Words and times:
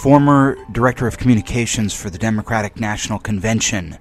former 0.00 0.56
director 0.72 1.06
of 1.06 1.18
communications 1.18 1.92
for 1.92 2.08
the 2.08 2.16
Democratic 2.16 2.80
National 2.80 3.18
Convention, 3.18 3.98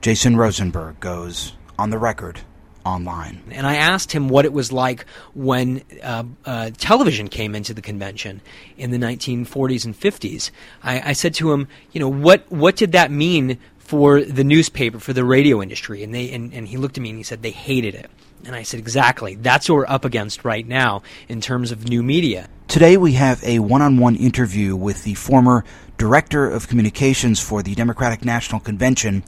Jason 0.00 0.38
Rosenberg, 0.38 1.00
goes 1.00 1.52
on 1.78 1.90
the 1.90 1.98
record 1.98 2.40
online. 2.86 3.42
And 3.50 3.66
I 3.66 3.76
asked 3.76 4.12
him 4.12 4.30
what 4.30 4.46
it 4.46 4.54
was 4.54 4.72
like 4.72 5.04
when 5.34 5.82
uh, 6.02 6.24
uh, 6.46 6.70
television 6.78 7.28
came 7.28 7.54
into 7.54 7.74
the 7.74 7.82
convention 7.82 8.40
in 8.78 8.90
the 8.90 8.96
1940s 8.96 9.84
and 9.84 9.94
50s. 9.94 10.50
I, 10.82 11.10
I 11.10 11.12
said 11.12 11.34
to 11.34 11.52
him, 11.52 11.68
you 11.92 12.00
know, 12.00 12.08
what 12.08 12.50
what 12.50 12.76
did 12.76 12.92
that 12.92 13.10
mean 13.10 13.58
for 13.76 14.22
the 14.22 14.44
newspaper, 14.44 14.98
for 14.98 15.12
the 15.12 15.26
radio 15.26 15.60
industry? 15.60 16.02
And 16.02 16.14
they 16.14 16.32
and, 16.32 16.54
and 16.54 16.66
he 16.66 16.78
looked 16.78 16.96
at 16.96 17.02
me 17.02 17.10
and 17.10 17.18
he 17.18 17.22
said 17.22 17.42
they 17.42 17.50
hated 17.50 17.94
it. 17.94 18.10
And 18.44 18.56
I 18.56 18.64
said, 18.64 18.80
exactly. 18.80 19.36
That's 19.36 19.68
what 19.68 19.76
we're 19.76 19.86
up 19.86 20.04
against 20.04 20.44
right 20.44 20.66
now 20.66 21.02
in 21.28 21.40
terms 21.40 21.70
of 21.70 21.88
new 21.88 22.02
media. 22.02 22.48
Today 22.66 22.96
we 22.96 23.12
have 23.12 23.42
a 23.44 23.60
one 23.60 23.82
on 23.82 23.98
one 23.98 24.16
interview 24.16 24.74
with 24.74 25.04
the 25.04 25.14
former 25.14 25.64
Director 25.96 26.50
of 26.50 26.68
Communications 26.68 27.38
for 27.38 27.62
the 27.62 27.74
Democratic 27.74 28.24
National 28.24 28.60
Convention, 28.60 29.22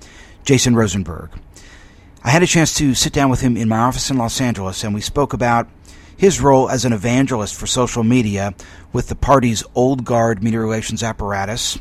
Jason 0.45 0.75
Rosenberg. 0.75 1.31
I 2.25 2.31
had 2.31 2.43
a 2.43 2.47
chance 2.47 2.75
to 2.77 2.95
sit 2.95 3.13
down 3.13 3.31
with 3.31 3.43
him 3.43 3.57
in 3.57 3.69
my 3.69 3.79
office 3.79 4.11
in 4.11 4.17
Los 4.17 4.41
Angeles, 4.41 4.83
and 4.83 4.95
we 4.95 5.01
spoke 5.01 5.33
about 5.33 5.69
his 6.17 6.41
role 6.41 6.69
as 6.71 6.85
an 6.85 6.93
evangelist 6.93 7.55
for 7.55 7.67
social 7.67 8.03
media 8.03 8.55
with 8.93 9.09
the 9.09 9.15
party's 9.15 9.63
old 9.75 10.05
guard 10.05 10.43
media 10.43 10.61
relations 10.61 11.03
apparatus, 11.03 11.79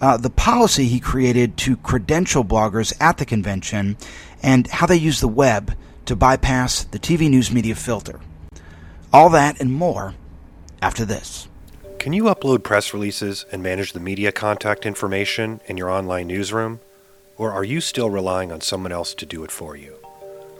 uh, 0.00 0.16
the 0.16 0.28
policy 0.28 0.86
he 0.86 1.00
created 1.00 1.56
to 1.56 1.76
credential 1.78 2.44
bloggers 2.44 2.92
at 3.00 3.18
the 3.18 3.24
convention, 3.24 3.96
and 4.42 4.66
how 4.66 4.86
they 4.86 4.96
use 4.96 5.20
the 5.20 5.28
web 5.28 5.74
to 6.06 6.16
bypass 6.16 6.84
the 6.84 6.98
TV 6.98 7.28
news 7.28 7.50
media 7.50 7.74
filter. 7.74 8.20
All 9.12 9.28
that 9.30 9.60
and 9.60 9.72
more 9.72 10.14
after 10.80 11.04
this. 11.04 11.48
Can 11.98 12.12
you 12.12 12.24
upload 12.24 12.62
press 12.62 12.94
releases 12.94 13.44
and 13.50 13.62
manage 13.62 13.92
the 13.92 14.00
media 14.00 14.30
contact 14.30 14.86
information 14.86 15.60
in 15.66 15.76
your 15.76 15.90
online 15.90 16.28
newsroom? 16.28 16.78
Or 17.36 17.50
are 17.50 17.64
you 17.64 17.80
still 17.80 18.08
relying 18.08 18.52
on 18.52 18.60
someone 18.60 18.92
else 18.92 19.14
to 19.14 19.26
do 19.26 19.42
it 19.42 19.50
for 19.50 19.76
you? 19.76 19.96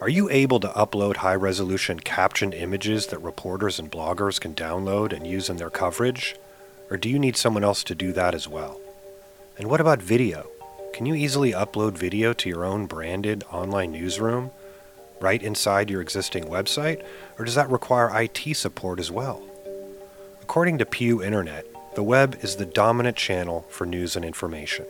Are 0.01 0.09
you 0.09 0.29
able 0.29 0.59
to 0.59 0.67
upload 0.69 1.17
high 1.17 1.35
resolution 1.35 2.01
captioned 2.01 2.53
images 2.53 3.07
that 3.07 3.19
reporters 3.19 3.79
and 3.79 3.89
bloggers 3.89 4.41
can 4.41 4.53
download 4.53 5.13
and 5.13 5.25
use 5.25 5.49
in 5.49 5.57
their 5.57 5.69
coverage? 5.69 6.35
Or 6.91 6.97
do 6.97 7.09
you 7.09 7.17
need 7.17 7.37
someone 7.37 7.63
else 7.63 7.83
to 7.85 7.95
do 7.95 8.11
that 8.11 8.35
as 8.35 8.47
well? 8.47 8.81
And 9.57 9.69
what 9.69 9.81
about 9.81 10.01
video? 10.01 10.47
Can 10.93 11.05
you 11.05 11.15
easily 11.15 11.53
upload 11.53 11.97
video 11.97 12.33
to 12.33 12.49
your 12.49 12.65
own 12.65 12.85
branded 12.85 13.45
online 13.49 13.93
newsroom 13.93 14.51
right 15.19 15.41
inside 15.41 15.89
your 15.89 16.01
existing 16.01 16.45
website, 16.45 17.03
or 17.37 17.45
does 17.45 17.55
that 17.55 17.69
require 17.69 18.11
IT 18.21 18.55
support 18.55 18.99
as 18.99 19.11
well? 19.11 19.41
According 20.41 20.77
to 20.77 20.85
Pew 20.85 21.23
Internet, 21.23 21.65
the 21.95 22.03
web 22.03 22.37
is 22.41 22.55
the 22.55 22.65
dominant 22.65 23.17
channel 23.17 23.65
for 23.69 23.85
news 23.85 24.15
and 24.15 24.23
information. 24.23 24.85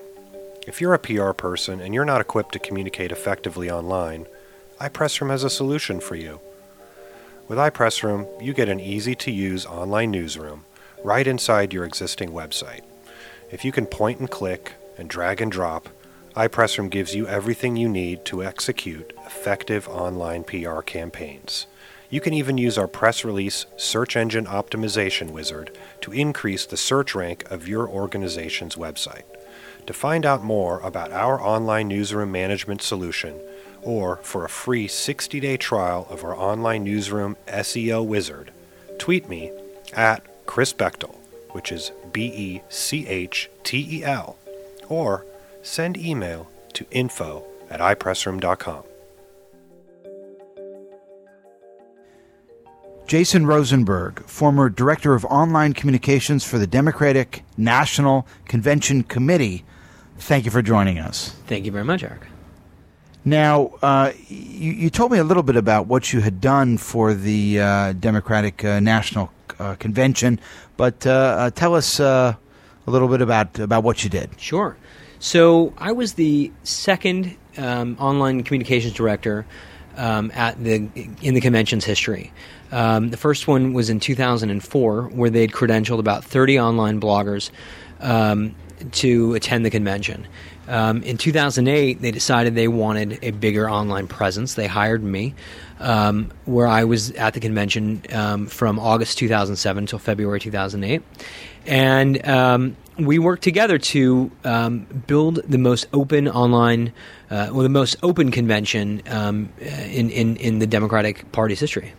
If 0.67 0.81
you're 0.81 0.93
a 0.93 0.99
PR 0.99 1.31
person 1.31 1.79
and 1.79 1.93
you're 1.93 2.05
not 2.05 2.21
equipped 2.21 2.51
to 2.53 2.59
communicate 2.59 3.11
effectively 3.11 3.71
online, 3.71 4.27
iPressroom 4.81 5.29
has 5.29 5.43
a 5.43 5.49
solution 5.49 5.99
for 5.99 6.15
you. 6.15 6.39
With 7.47 7.57
iPressroom, 7.57 8.43
you 8.43 8.53
get 8.53 8.67
an 8.67 8.81
easy 8.81 9.15
to 9.15 9.31
use 9.31 9.65
online 9.65 10.11
newsroom 10.11 10.65
right 11.03 11.25
inside 11.25 11.73
your 11.73 11.85
existing 11.85 12.31
website. 12.31 12.81
If 13.49 13.63
you 13.63 13.71
can 13.71 13.85
point 13.85 14.19
and 14.19 14.29
click 14.29 14.73
and 14.97 15.09
drag 15.09 15.41
and 15.41 15.49
drop, 15.49 15.87
iPressroom 16.37 16.91
gives 16.91 17.15
you 17.15 17.27
everything 17.27 17.75
you 17.75 17.89
need 17.89 18.23
to 18.25 18.43
execute 18.43 19.11
effective 19.25 19.87
online 19.87 20.43
PR 20.43 20.81
campaigns. 20.81 21.65
You 22.11 22.21
can 22.21 22.35
even 22.35 22.59
use 22.59 22.77
our 22.77 22.87
press 22.87 23.25
release 23.25 23.65
search 23.75 24.15
engine 24.15 24.45
optimization 24.45 25.31
wizard 25.31 25.75
to 26.01 26.11
increase 26.11 26.67
the 26.67 26.77
search 26.77 27.15
rank 27.15 27.49
of 27.49 27.67
your 27.67 27.89
organization's 27.89 28.75
website. 28.75 29.23
To 29.87 29.93
find 29.93 30.27
out 30.27 30.43
more 30.43 30.79
about 30.81 31.11
our 31.11 31.41
online 31.41 31.87
newsroom 31.87 32.31
management 32.31 32.83
solution, 32.83 33.41
or 33.81 34.17
for 34.17 34.45
a 34.45 34.49
free 34.49 34.87
60 34.87 35.39
day 35.39 35.57
trial 35.57 36.05
of 36.07 36.23
our 36.23 36.35
online 36.35 36.83
newsroom 36.83 37.35
SEO 37.47 38.05
wizard, 38.05 38.51
tweet 38.99 39.27
me 39.27 39.51
at 39.91 40.23
Chris 40.45 40.71
Bechtel, 40.71 41.15
which 41.49 41.71
is 41.71 41.91
B 42.13 42.25
E 42.27 42.61
C 42.69 43.07
H 43.07 43.49
T 43.63 43.87
E 43.89 44.03
L, 44.03 44.37
or 44.87 45.25
send 45.61 45.97
email 45.97 46.49
to 46.73 46.85
info 46.91 47.43
at 47.69 47.79
ipressroom.com. 47.79 48.83
Jason 53.07 53.47
Rosenberg, 53.47 54.19
former 54.25 54.69
Director 54.69 55.13
of 55.13 55.23
Online 55.25 55.71
Communications 55.71 56.43
for 56.43 56.57
the 56.57 56.67
Democratic 56.67 57.43
National 57.55 58.27
Convention 58.45 59.03
Committee, 59.03 59.63
thank 60.17 60.43
you 60.43 60.51
for 60.51 60.61
joining 60.61 60.99
us. 60.99 61.29
Thank 61.47 61.65
you 61.65 61.71
very 61.71 61.85
much, 61.85 62.03
Eric. 62.03 62.23
Now, 63.23 63.71
uh, 63.81 64.11
you, 64.27 64.73
you, 64.73 64.89
told 64.89 65.11
me 65.11 65.19
a 65.19 65.23
little 65.23 65.43
bit 65.43 65.55
about 65.55 65.87
what 65.87 66.11
you 66.11 66.19
had 66.19 66.41
done 66.41 66.77
for 66.77 67.13
the 67.13 67.59
uh, 67.59 67.93
Democratic 67.93 68.63
uh, 68.63 68.79
National 68.79 69.31
uh, 69.59 69.75
Convention, 69.75 70.39
but 70.75 71.05
uh, 71.07 71.11
uh, 71.11 71.49
tell 71.51 71.75
us 71.75 71.99
a 71.99 72.37
little 72.85 73.07
bit 73.07 73.21
about, 73.21 73.57
about 73.59 73.83
what 73.83 74.03
you 74.03 74.09
did. 74.09 74.29
Sure. 74.39 74.77
So 75.19 75.73
I 75.77 75.91
was 75.91 76.13
the 76.13 76.51
second 76.63 77.35
um, 77.57 77.97
online 77.99 78.43
communications 78.43 78.93
director 78.93 79.45
um, 79.95 80.31
at 80.33 80.63
the 80.63 80.87
in 81.21 81.33
the 81.33 81.41
convention's 81.41 81.85
history. 81.85 82.31
Um, 82.71 83.09
the 83.09 83.17
first 83.17 83.47
one 83.47 83.73
was 83.73 83.89
in 83.89 83.99
2004, 83.99 85.03
where 85.03 85.29
they'd 85.29 85.51
credentialed 85.51 85.99
about 85.99 86.23
30 86.23 86.59
online 86.59 87.01
bloggers 87.01 87.49
um, 87.99 88.55
to 88.91 89.33
attend 89.33 89.65
the 89.65 89.69
convention. 89.69 90.27
Um, 90.67 91.01
in 91.03 91.17
2008, 91.17 92.01
they 92.01 92.11
decided 92.11 92.55
they 92.55 92.67
wanted 92.67 93.19
a 93.21 93.31
bigger 93.31 93.69
online 93.69 94.07
presence. 94.07 94.55
They 94.55 94.67
hired 94.67 95.01
me, 95.01 95.33
um, 95.79 96.29
where 96.43 96.67
I 96.67 96.83
was 96.83 97.11
at 97.11 97.33
the 97.33 97.39
convention 97.39 98.01
from 98.49 98.77
August 98.77 99.17
2007 99.17 99.83
until 99.83 99.97
February 99.97 100.41
2008. 100.41 101.01
And 101.65 102.77
we 102.99 103.19
worked 103.19 103.43
together 103.43 103.77
to 103.77 104.31
um, 104.43 104.79
build 105.07 105.41
the 105.47 105.57
most 105.57 105.87
open 105.93 106.27
online, 106.27 106.93
uh, 107.29 107.49
or 107.53 107.63
the 107.63 107.69
most 107.69 107.95
open 108.03 108.31
convention 108.31 109.01
um, 109.07 109.49
in, 109.59 110.09
in, 110.09 110.37
in 110.37 110.59
the 110.59 110.67
Democratic 110.67 111.31
Party's 111.31 111.59
history. 111.59 111.93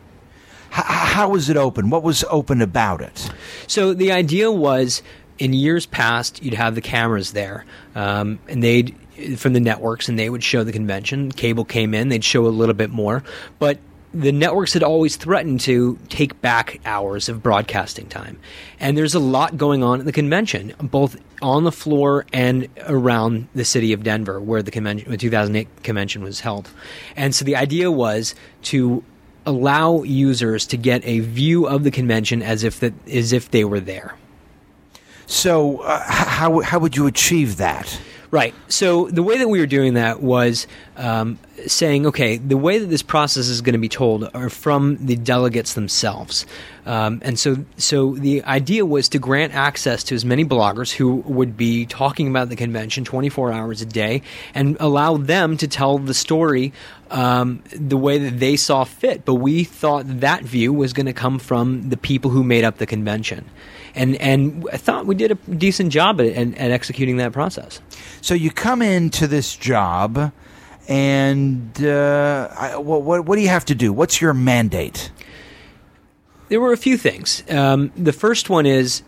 How, 0.71 0.83
how 0.83 1.29
was 1.29 1.49
it 1.49 1.57
open? 1.57 1.91
What 1.91 2.03
was 2.03 2.25
open 2.31 2.61
about 2.61 3.01
it? 3.01 3.31
So 3.67 3.95
the 3.95 4.13
idea 4.13 4.51
was, 4.51 5.03
in 5.39 5.53
years 5.53 5.87
past, 5.87 6.43
you'd 6.43 6.55
have 6.55 6.75
the 6.75 6.81
cameras 6.81 7.33
there, 7.33 7.65
um, 7.95 8.39
and 8.49 8.63
they'd 8.63 8.95
from 9.37 9.53
the 9.53 9.61
networks, 9.61 10.09
and 10.09 10.17
they 10.19 10.31
would 10.31 10.45
show 10.45 10.63
the 10.63 10.73
convention. 10.73 11.33
Cable 11.33 11.65
came 11.65 11.93
in, 11.93 12.09
they'd 12.09 12.25
show 12.25 12.47
a 12.47 12.49
little 12.49 12.75
bit 12.75 12.91
more, 12.91 13.25
but 13.59 13.79
the 14.15 14.33
networks 14.33 14.73
had 14.73 14.83
always 14.83 15.17
threatened 15.17 15.61
to 15.61 15.99
take 16.09 16.41
back 16.41 16.81
hours 16.85 17.29
of 17.29 17.43
broadcasting 17.43 18.07
time. 18.09 18.39
And 18.81 18.97
there's 18.97 19.15
a 19.15 19.21
lot 19.21 19.57
going 19.57 19.83
on 19.83 20.01
at 20.01 20.07
the 20.07 20.13
convention, 20.13 20.73
both 20.81 21.17
on 21.43 21.65
the 21.65 21.73
floor 21.73 22.25
and 22.33 22.69
around 22.87 23.49
the 23.55 23.65
city 23.65 23.93
of 23.93 24.03
Denver, 24.03 24.41
where 24.41 24.63
the 24.63 24.71
convention, 24.71 25.11
the 25.11 25.17
2008 25.17 25.83
convention 25.83 26.23
was 26.23 26.41
held. 26.41 26.71
And 27.17 27.35
so 27.35 27.45
the 27.45 27.57
idea 27.57 27.91
was 27.91 28.35
to 28.63 29.05
allow 29.45 30.03
users 30.03 30.67
to 30.67 30.77
get 30.77 31.05
a 31.05 31.21
view 31.21 31.67
of 31.67 31.85
the 31.85 31.91
convention 31.91 32.43
as 32.43 32.65
if 32.65 32.81
that 32.81 32.93
as 33.09 33.33
if 33.33 33.51
they 33.51 33.65
were 33.65 33.81
there. 33.81 34.15
So, 35.27 35.79
uh, 35.79 36.03
how 36.07 36.61
how 36.61 36.79
would 36.79 36.97
you 36.97 37.07
achieve 37.07 37.57
that? 37.59 38.01
Right. 38.31 38.55
So 38.69 39.09
the 39.09 39.23
way 39.23 39.39
that 39.39 39.49
we 39.49 39.59
were 39.59 39.67
doing 39.67 39.95
that 39.95 40.23
was 40.23 40.67
um, 40.97 41.39
saying, 41.67 42.07
okay, 42.07 42.37
the 42.37 42.57
way 42.57 42.79
that 42.79 42.87
this 42.87 43.03
process 43.03 43.49
is 43.49 43.61
going 43.61 43.73
to 43.73 43.79
be 43.79 43.89
told 43.89 44.29
are 44.35 44.51
from 44.51 44.97
the 45.05 45.17
delegates 45.17 45.75
themselves. 45.75 46.47
Um, 46.87 47.21
and 47.23 47.39
so, 47.39 47.65
so 47.77 48.15
the 48.15 48.43
idea 48.45 48.87
was 48.87 49.09
to 49.11 49.19
grant 49.19 49.55
access 49.55 50.03
to 50.05 50.15
as 50.15 50.25
many 50.25 50.45
bloggers 50.45 50.91
who 50.93 51.17
would 51.17 51.57
be 51.57 51.87
talking 51.87 52.29
about 52.29 52.49
the 52.49 52.57
convention 52.57 53.05
24 53.05 53.53
hours 53.53 53.83
a 53.83 53.87
day 53.87 54.23
and 54.55 54.77
allow 54.81 55.17
them 55.17 55.57
to 55.59 55.69
tell 55.69 55.99
the 55.99 56.15
story 56.15 56.73
um, 57.11 57.63
the 57.73 57.97
way 57.97 58.19
that 58.19 58.39
they 58.39 58.57
saw 58.57 58.85
fit. 58.85 59.25
But 59.25 59.35
we 59.37 59.65
thought 59.65 60.05
that 60.21 60.43
view 60.43 60.73
was 60.73 60.93
going 60.93 61.07
to 61.07 61.13
come 61.13 61.39
from 61.39 61.89
the 61.89 61.97
people 61.97 62.31
who 62.31 62.45
made 62.45 62.65
up 62.65 62.79
the 62.79 62.87
convention 62.87 63.45
and 63.95 64.17
and 64.17 64.69
I 64.73 64.77
thought 64.77 65.07
we 65.07 65.15
did 65.15 65.33
a 65.33 65.35
decent 65.35 65.93
job 65.93 66.21
at, 66.21 66.29
at, 66.29 66.57
at 66.57 66.71
executing 66.71 67.17
that 67.19 67.33
process. 67.33 67.81
So 68.21 68.35
you 68.35 68.51
come 68.51 68.81
into 68.81 69.27
this 69.27 69.57
job, 69.57 70.33
and 70.89 71.85
uh, 71.85 72.49
I, 72.57 72.77
what, 72.79 73.25
what, 73.25 73.37
do 73.37 73.43
you 73.43 73.49
have 73.49 73.67
to 73.67 73.75
do? 73.75 73.93
What's 73.93 74.21
your 74.21 74.33
mandate? 74.33 75.13
There 76.49 76.61
were 76.61 76.73
a 76.73 76.79
few 76.79 76.97
things. 76.97 77.45
Um, 77.51 77.93
the 77.95 78.13
first 78.13 78.49
one 78.49 78.65
is, 78.65 79.03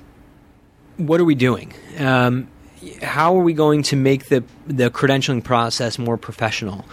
what 0.99 1.21
are 1.21 1.25
we 1.25 1.35
doing? 1.35 1.73
Um, 1.99 2.49
how 3.03 3.37
are 3.37 3.43
we 3.43 3.53
going 3.53 3.82
to 3.85 3.97
make 3.97 4.27
the 4.27 4.43
the 4.67 4.91
credentialing 4.91 5.44
process 5.44 5.99
more 5.99 6.17
professional? 6.17 6.85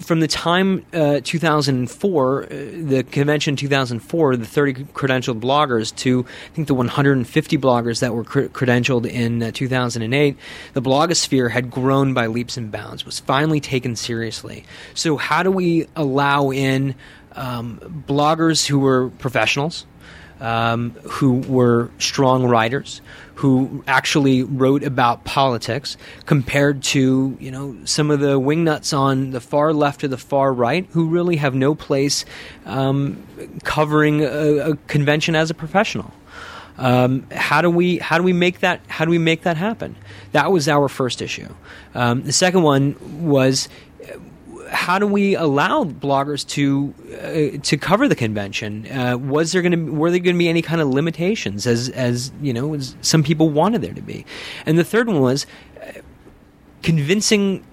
From 0.00 0.20
the 0.20 0.28
time 0.28 0.86
uh, 0.92 1.20
2004, 1.22 2.42
uh, 2.42 2.46
the 2.48 3.04
convention 3.10 3.56
2004, 3.56 4.36
the 4.36 4.46
30 4.46 4.74
credentialed 4.86 5.40
bloggers 5.40 5.94
to 5.96 6.24
I 6.24 6.54
think 6.54 6.68
the 6.68 6.74
150 6.74 7.58
bloggers 7.58 8.00
that 8.00 8.14
were 8.14 8.24
cr- 8.24 8.42
credentialed 8.42 9.06
in 9.06 9.42
uh, 9.42 9.50
2008, 9.52 10.36
the 10.72 10.82
blogosphere 10.82 11.50
had 11.50 11.70
grown 11.70 12.14
by 12.14 12.26
leaps 12.26 12.56
and 12.56 12.70
bounds. 12.70 13.04
Was 13.04 13.20
finally 13.20 13.60
taken 13.60 13.96
seriously. 13.96 14.64
So 14.94 15.16
how 15.16 15.42
do 15.42 15.50
we 15.50 15.86
allow 15.96 16.50
in 16.50 16.94
um, 17.32 18.04
bloggers 18.08 18.66
who 18.66 18.78
were 18.78 19.10
professionals? 19.10 19.86
Um, 20.40 20.90
who 21.04 21.34
were 21.40 21.90
strong 21.98 22.46
writers, 22.46 23.00
who 23.36 23.84
actually 23.86 24.42
wrote 24.42 24.82
about 24.82 25.24
politics, 25.24 25.96
compared 26.26 26.82
to 26.82 27.36
you 27.40 27.50
know 27.50 27.76
some 27.84 28.10
of 28.10 28.20
the 28.20 28.38
wingnuts 28.38 28.96
on 28.96 29.30
the 29.30 29.40
far 29.40 29.72
left 29.72 30.02
or 30.04 30.08
the 30.08 30.18
far 30.18 30.52
right, 30.52 30.86
who 30.90 31.08
really 31.08 31.36
have 31.36 31.54
no 31.54 31.74
place 31.74 32.24
um, 32.66 33.22
covering 33.62 34.22
a, 34.22 34.70
a, 34.70 34.76
convention 34.88 35.36
as 35.36 35.50
a 35.50 35.54
professional. 35.54 36.12
Um, 36.76 37.26
how 37.30 37.62
do 37.62 37.70
we 37.70 37.98
how 37.98 38.18
do 38.18 38.24
we 38.24 38.32
make 38.32 38.60
that 38.60 38.80
how 38.88 39.04
do 39.04 39.10
we 39.10 39.18
make 39.18 39.42
that 39.42 39.56
happen? 39.56 39.94
That 40.32 40.50
was 40.50 40.68
our 40.68 40.88
first 40.88 41.22
issue. 41.22 41.48
Um, 41.94 42.22
the 42.22 42.32
second 42.32 42.62
one 42.62 42.96
was 43.24 43.68
how 44.74 44.98
do 44.98 45.06
we 45.06 45.36
allow 45.36 45.84
bloggers 45.84 46.46
to 46.48 46.94
uh, 47.14 47.58
to 47.62 47.76
cover 47.76 48.08
the 48.08 48.16
convention? 48.16 48.90
Uh, 48.90 49.16
was 49.16 49.52
there 49.52 49.62
going 49.62 49.72
to 49.72 49.92
were 49.92 50.10
there 50.10 50.18
going 50.18 50.34
to 50.34 50.38
be 50.38 50.48
any 50.48 50.62
kind 50.62 50.80
of 50.80 50.88
limitations 50.88 51.66
as 51.66 51.88
as 51.90 52.32
you 52.42 52.52
know 52.52 52.74
as 52.74 52.96
some 53.00 53.22
people 53.22 53.50
wanted 53.50 53.80
there 53.82 53.94
to 53.94 54.02
be? 54.02 54.26
And 54.66 54.78
the 54.78 54.84
third 54.84 55.06
one 55.06 55.20
was 55.20 55.46
uh, 55.80 56.00
convincing 56.82 57.64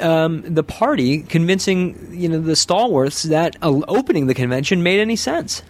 um, 0.00 0.42
the 0.42 0.62
party, 0.62 1.22
convincing 1.22 2.08
you 2.12 2.28
know 2.28 2.40
the 2.40 2.56
stalwarts 2.56 3.24
that 3.24 3.56
opening 3.62 4.26
the 4.26 4.34
convention 4.34 4.82
made 4.82 5.00
any 5.00 5.16
sense. 5.16 5.62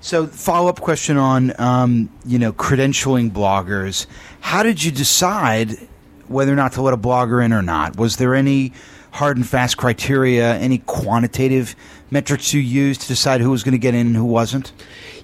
So, 0.00 0.26
follow 0.26 0.68
up 0.68 0.80
question 0.80 1.16
on 1.16 1.58
um, 1.58 2.10
you 2.26 2.38
know 2.38 2.52
credentialing 2.52 3.30
bloggers. 3.30 4.06
How 4.40 4.62
did 4.62 4.84
you 4.84 4.92
decide 4.92 5.78
whether 6.28 6.52
or 6.52 6.56
not 6.56 6.72
to 6.74 6.82
let 6.82 6.92
a 6.92 6.98
blogger 6.98 7.42
in 7.44 7.52
or 7.54 7.62
not? 7.62 7.96
Was 7.96 8.18
there 8.18 8.34
any 8.34 8.72
hard 9.14 9.36
and 9.36 9.46
fast 9.46 9.76
criteria, 9.76 10.56
any 10.56 10.78
quantitative 10.78 11.76
metrics 12.10 12.52
you 12.52 12.60
used 12.60 13.00
to 13.00 13.06
decide 13.06 13.40
who 13.40 13.50
was 13.50 13.62
going 13.62 13.72
to 13.72 13.78
get 13.78 13.94
in 13.94 14.08
and 14.08 14.16
who 14.16 14.24
wasn't? 14.24 14.72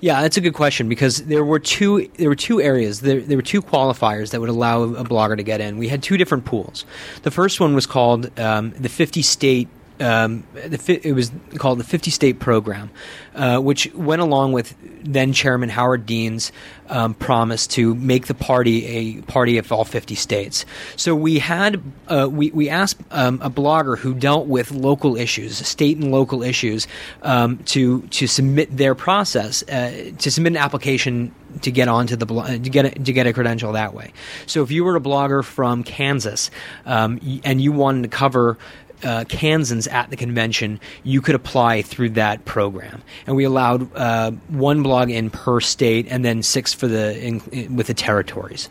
Yeah, 0.00 0.22
that's 0.22 0.36
a 0.36 0.40
good 0.40 0.54
question 0.54 0.88
because 0.88 1.24
there 1.24 1.44
were 1.44 1.58
two 1.58 2.08
there 2.16 2.28
were 2.28 2.36
two 2.36 2.62
areas 2.62 3.00
there, 3.00 3.20
there 3.20 3.36
were 3.36 3.42
two 3.42 3.60
qualifiers 3.60 4.30
that 4.30 4.40
would 4.40 4.48
allow 4.48 4.82
a 4.84 5.04
blogger 5.04 5.36
to 5.36 5.42
get 5.42 5.60
in. 5.60 5.76
We 5.76 5.88
had 5.88 6.04
two 6.04 6.16
different 6.16 6.44
pools. 6.44 6.84
The 7.22 7.32
first 7.32 7.58
one 7.58 7.74
was 7.74 7.84
called 7.84 8.38
um, 8.38 8.70
the 8.70 8.88
50 8.88 9.22
state 9.22 9.68
um, 10.00 10.44
the, 10.54 11.00
it 11.06 11.12
was 11.12 11.30
called 11.56 11.78
the 11.78 11.84
50 11.84 12.10
State 12.10 12.38
Program, 12.38 12.90
uh, 13.34 13.58
which 13.58 13.92
went 13.94 14.22
along 14.22 14.52
with 14.52 14.74
then 15.02 15.32
Chairman 15.32 15.68
Howard 15.68 16.06
Dean's 16.06 16.52
um, 16.88 17.14
promise 17.14 17.66
to 17.68 17.94
make 17.94 18.26
the 18.26 18.34
party 18.34 18.86
a 18.86 19.22
party 19.22 19.58
of 19.58 19.70
all 19.70 19.84
50 19.84 20.14
states. 20.14 20.64
So 20.96 21.14
we 21.14 21.38
had 21.38 21.82
uh, 22.08 22.28
we 22.30 22.50
we 22.50 22.68
asked 22.68 23.00
um, 23.10 23.40
a 23.42 23.50
blogger 23.50 23.98
who 23.98 24.14
dealt 24.14 24.46
with 24.46 24.70
local 24.70 25.16
issues, 25.16 25.56
state 25.66 25.98
and 25.98 26.10
local 26.10 26.42
issues, 26.42 26.86
um, 27.22 27.58
to 27.64 28.02
to 28.02 28.26
submit 28.26 28.76
their 28.76 28.94
process 28.94 29.62
uh, 29.68 30.12
to 30.18 30.30
submit 30.30 30.52
an 30.52 30.56
application 30.58 31.34
to 31.62 31.70
get 31.70 31.88
onto 31.88 32.16
the 32.16 32.26
to 32.26 32.58
get 32.58 32.84
a, 32.86 32.90
to 32.90 33.12
get 33.12 33.26
a 33.26 33.32
credential 33.32 33.72
that 33.72 33.94
way. 33.94 34.12
So 34.46 34.62
if 34.62 34.70
you 34.70 34.84
were 34.84 34.96
a 34.96 35.00
blogger 35.00 35.44
from 35.44 35.84
Kansas 35.84 36.50
um, 36.86 37.20
and 37.44 37.60
you 37.60 37.72
wanted 37.72 38.02
to 38.02 38.08
cover 38.08 38.58
uh, 39.02 39.24
Kansans 39.28 39.86
at 39.86 40.10
the 40.10 40.16
convention, 40.16 40.80
you 41.04 41.20
could 41.20 41.34
apply 41.34 41.82
through 41.82 42.10
that 42.10 42.44
program. 42.44 43.02
And 43.26 43.36
we 43.36 43.44
allowed 43.44 43.94
uh, 43.94 44.32
one 44.48 44.82
blog 44.82 45.10
in 45.10 45.30
per 45.30 45.60
state, 45.60 46.06
and 46.08 46.24
then 46.24 46.42
six 46.42 46.74
for 46.74 46.86
the 46.86 47.18
in, 47.20 47.40
in, 47.52 47.76
with 47.76 47.86
the 47.86 47.94
territories. 47.94 48.68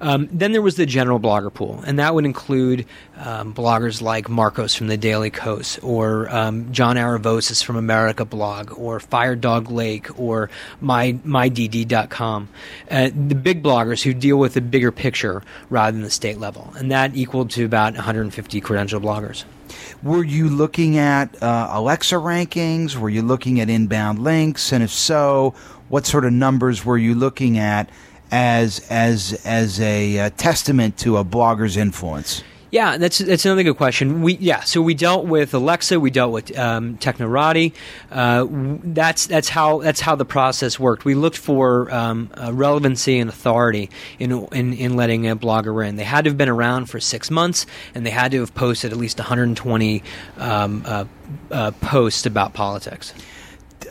Um, 0.00 0.28
then 0.30 0.52
there 0.52 0.62
was 0.62 0.76
the 0.76 0.86
general 0.86 1.18
blogger 1.18 1.52
pool, 1.52 1.82
and 1.86 1.98
that 1.98 2.14
would 2.14 2.24
include 2.24 2.86
um, 3.16 3.52
bloggers 3.52 4.00
like 4.00 4.26
Markos 4.26 4.76
from 4.76 4.86
the 4.86 4.96
Daily 4.96 5.30
Kos, 5.30 5.78
or 5.80 6.28
um, 6.34 6.72
John 6.72 6.96
Aravosis 6.96 7.62
from 7.64 7.76
America 7.76 8.24
Blog, 8.24 8.78
or 8.78 9.00
Fire 9.00 9.34
Dog 9.34 9.70
Lake, 9.70 10.18
or 10.18 10.50
My 10.80 11.12
MyDD.com. 11.12 12.48
Uh, 12.90 13.10
the 13.10 13.34
big 13.34 13.62
bloggers 13.62 14.02
who 14.02 14.14
deal 14.14 14.36
with 14.36 14.54
the 14.54 14.60
bigger 14.60 14.92
picture 14.92 15.42
rather 15.68 15.92
than 15.92 16.02
the 16.02 16.10
state 16.10 16.38
level, 16.38 16.72
and 16.76 16.90
that 16.92 17.16
equaled 17.16 17.50
to 17.50 17.64
about 17.64 17.94
150 17.94 18.60
credential 18.60 19.00
bloggers. 19.00 19.44
Were 20.02 20.24
you 20.24 20.48
looking 20.48 20.96
at 20.96 21.42
uh, 21.42 21.68
Alexa 21.72 22.14
rankings? 22.14 22.96
Were 22.96 23.10
you 23.10 23.22
looking 23.22 23.60
at 23.60 23.68
inbound 23.68 24.20
links? 24.20 24.72
And 24.72 24.82
if 24.82 24.90
so, 24.90 25.54
what 25.88 26.06
sort 26.06 26.24
of 26.24 26.32
numbers 26.32 26.84
were 26.84 26.98
you 26.98 27.14
looking 27.14 27.58
at 27.58 27.90
as 28.30 28.86
as 28.90 29.40
as 29.44 29.80
a 29.80 30.18
uh, 30.18 30.30
testament 30.36 30.98
to 30.98 31.16
a 31.16 31.24
blogger's 31.24 31.76
influence? 31.76 32.42
Yeah, 32.70 32.98
that's 32.98 33.18
that's 33.18 33.46
another 33.46 33.62
good 33.62 33.78
question. 33.78 34.20
We 34.20 34.36
yeah, 34.36 34.60
so 34.60 34.82
we 34.82 34.92
dealt 34.92 35.24
with 35.24 35.54
Alexa, 35.54 35.98
we 35.98 36.10
dealt 36.10 36.32
with 36.32 36.58
um, 36.58 36.98
Technorati. 36.98 37.72
Uh, 38.10 38.46
that's 38.50 39.26
that's 39.26 39.48
how 39.48 39.78
that's 39.78 40.00
how 40.00 40.16
the 40.16 40.26
process 40.26 40.78
worked. 40.78 41.06
We 41.06 41.14
looked 41.14 41.38
for 41.38 41.90
um, 41.90 42.30
uh, 42.34 42.52
relevancy 42.52 43.18
and 43.18 43.30
authority 43.30 43.88
in, 44.18 44.32
in 44.52 44.74
in 44.74 44.96
letting 44.96 45.26
a 45.26 45.34
blogger 45.34 45.86
in. 45.86 45.96
They 45.96 46.04
had 46.04 46.24
to 46.24 46.30
have 46.30 46.36
been 46.36 46.50
around 46.50 46.86
for 46.86 47.00
six 47.00 47.30
months, 47.30 47.64
and 47.94 48.04
they 48.04 48.10
had 48.10 48.32
to 48.32 48.40
have 48.40 48.54
posted 48.54 48.92
at 48.92 48.98
least 48.98 49.18
120 49.18 50.02
um, 50.36 50.82
uh, 50.84 51.04
uh, 51.50 51.70
posts 51.80 52.26
about 52.26 52.52
politics. 52.52 53.14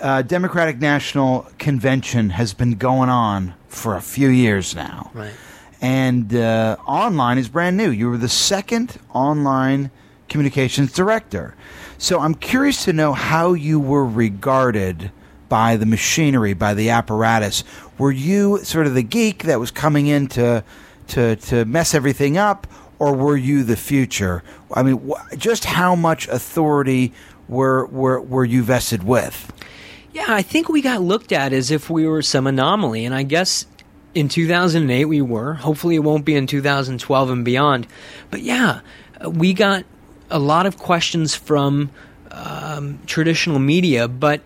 Uh, 0.02 0.22
Democratic 0.22 0.80
National 0.80 1.48
Convention 1.58 2.32
has 2.32 2.54
been 2.54 2.74
going 2.76 3.10
on 3.10 3.54
for 3.68 3.96
a 3.96 4.02
few 4.02 4.30
years 4.30 4.76
now. 4.76 5.12
Right. 5.14 5.34
And 5.82 6.34
uh, 6.34 6.77
online 6.86 7.38
is 7.38 7.50
brand 7.50 7.77
new. 7.77 7.89
You 7.89 8.10
were 8.10 8.18
the 8.18 8.30
second 8.30 9.00
online 9.13 9.92
communications 10.30 10.92
director. 10.92 11.56
So 11.98 12.20
I'm 12.20 12.36
curious 12.36 12.86
to 12.86 12.94
know 12.94 13.13
how 13.13 13.54
you 13.54 13.80
were 13.80 14.06
regarded 14.06 15.12
by 15.50 15.77
the 15.77 15.86
machinery, 15.86 16.54
by 16.54 16.74
the 16.74 16.89
apparatus. 16.89 17.63
Were 17.98 18.12
you 18.12 18.60
sort 18.63 18.88
of 18.88 18.94
the 18.94 19.04
geek 19.04 19.44
that 19.44 19.60
was 19.60 19.72
coming 19.72 20.08
in 20.08 20.27
to, 20.30 20.63
to, 21.10 21.36
to 21.36 21.66
mess 21.66 21.94
everything 21.96 22.38
up, 22.38 22.68
or 23.00 23.16
were 23.16 23.38
you 23.38 23.63
the 23.63 23.77
future? 23.77 24.44
I 24.74 24.84
mean, 24.84 25.10
wh- 25.10 25.38
just 25.38 25.66
how 25.66 25.96
much 25.96 26.27
authority 26.27 27.13
were, 27.48 27.86
were, 27.88 28.20
were 28.20 28.46
you 28.46 28.63
vested 28.63 29.04
with? 29.04 29.54
Yeah, 30.17 30.33
I 30.33 30.41
think 30.41 30.67
we 30.67 30.81
got 30.81 31.01
looked 31.01 31.31
at 31.31 31.53
as 31.53 31.69
if 31.69 31.91
we 31.91 32.07
were 32.07 32.24
some 32.24 32.47
anomaly, 32.47 33.05
and 33.05 33.13
I 33.13 33.21
guess 33.21 33.67
in 34.15 34.29
2008 34.29 35.05
we 35.05 35.21
were. 35.21 35.53
Hopefully, 35.53 35.93
it 35.93 36.00
won't 36.00 36.25
be 36.25 36.33
in 36.33 36.47
2012 36.47 37.29
and 37.29 37.45
beyond. 37.45 37.86
But 38.31 38.41
yeah, 38.41 38.79
we 39.24 39.53
got 39.53 39.86
a 40.31 40.39
lot 40.39 40.65
of 40.65 40.79
questions 40.79 41.36
from 41.36 41.91
um, 42.31 42.97
traditional 43.05 43.59
media, 43.59 44.07
but 44.07 44.41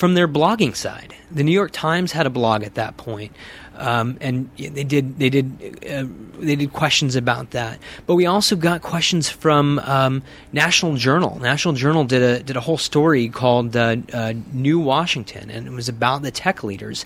from 0.00 0.14
their 0.14 0.26
blogging 0.26 0.74
side. 0.74 1.14
The 1.30 1.44
New 1.44 1.52
York 1.52 1.72
Times 1.72 2.12
had 2.12 2.26
a 2.26 2.30
blog 2.30 2.62
at 2.62 2.74
that 2.76 2.96
point, 2.96 3.36
um, 3.76 4.16
and 4.22 4.48
they 4.56 4.82
did 4.82 5.18
they 5.18 5.28
did 5.28 5.78
uh, 5.86 6.06
they 6.38 6.56
did 6.56 6.72
questions 6.72 7.16
about 7.16 7.50
that. 7.50 7.78
But 8.06 8.14
we 8.14 8.24
also 8.24 8.56
got 8.56 8.80
questions 8.80 9.28
from 9.28 9.78
um, 9.80 10.22
National 10.54 10.96
Journal. 10.96 11.38
National 11.38 11.74
Journal 11.74 12.04
did 12.04 12.22
a 12.22 12.42
did 12.42 12.56
a 12.56 12.60
whole 12.60 12.78
story 12.78 13.28
called 13.28 13.76
uh, 13.76 13.96
uh, 14.14 14.32
"New 14.54 14.80
Washington," 14.80 15.50
and 15.50 15.66
it 15.66 15.72
was 15.72 15.90
about 15.90 16.22
the 16.22 16.30
tech 16.30 16.64
leaders. 16.64 17.04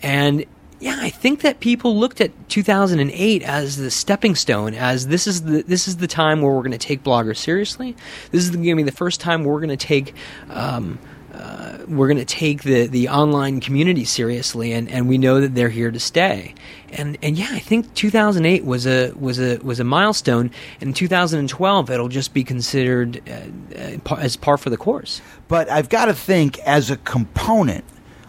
And 0.00 0.46
yeah, 0.80 0.96
I 1.02 1.10
think 1.10 1.42
that 1.42 1.60
people 1.60 1.98
looked 1.98 2.22
at 2.22 2.30
2008 2.48 3.42
as 3.42 3.76
the 3.76 3.90
stepping 3.90 4.36
stone, 4.36 4.72
as 4.72 5.06
this 5.08 5.26
is 5.26 5.42
the 5.42 5.64
this 5.64 5.86
is 5.86 5.98
the 5.98 6.08
time 6.08 6.40
where 6.40 6.54
we're 6.54 6.62
going 6.62 6.72
to 6.72 6.78
take 6.78 7.02
bloggers 7.02 7.36
seriously. 7.36 7.94
This 8.30 8.42
is 8.42 8.50
going 8.52 8.64
to 8.64 8.76
be 8.76 8.82
the 8.84 8.90
first 8.90 9.20
time 9.20 9.44
we're 9.44 9.60
going 9.60 9.68
to 9.68 9.76
take. 9.76 10.14
Um, 10.48 10.98
uh, 11.32 11.78
we're 11.88 12.08
going 12.08 12.18
to 12.18 12.24
take 12.24 12.62
the, 12.62 12.86
the 12.86 13.08
online 13.08 13.60
community 13.60 14.04
seriously, 14.04 14.72
and, 14.72 14.90
and 14.90 15.08
we 15.08 15.16
know 15.16 15.40
that 15.40 15.54
they're 15.54 15.70
here 15.70 15.90
to 15.90 16.00
stay. 16.00 16.54
And 16.90 17.16
and 17.22 17.38
yeah, 17.38 17.48
I 17.50 17.58
think 17.58 17.94
2008 17.94 18.64
was 18.64 18.86
a 18.86 19.12
was 19.12 19.40
a 19.40 19.56
was 19.58 19.80
a 19.80 19.84
milestone. 19.84 20.50
and 20.80 20.94
2012, 20.94 21.90
it'll 21.90 22.08
just 22.08 22.34
be 22.34 22.44
considered 22.44 23.22
uh, 23.28 23.78
uh, 24.10 24.16
as 24.16 24.36
par 24.36 24.58
for 24.58 24.68
the 24.68 24.76
course. 24.76 25.22
But 25.48 25.70
I've 25.70 25.88
got 25.88 26.06
to 26.06 26.14
think 26.14 26.58
as 26.60 26.90
a 26.90 26.98
component, 26.98 27.84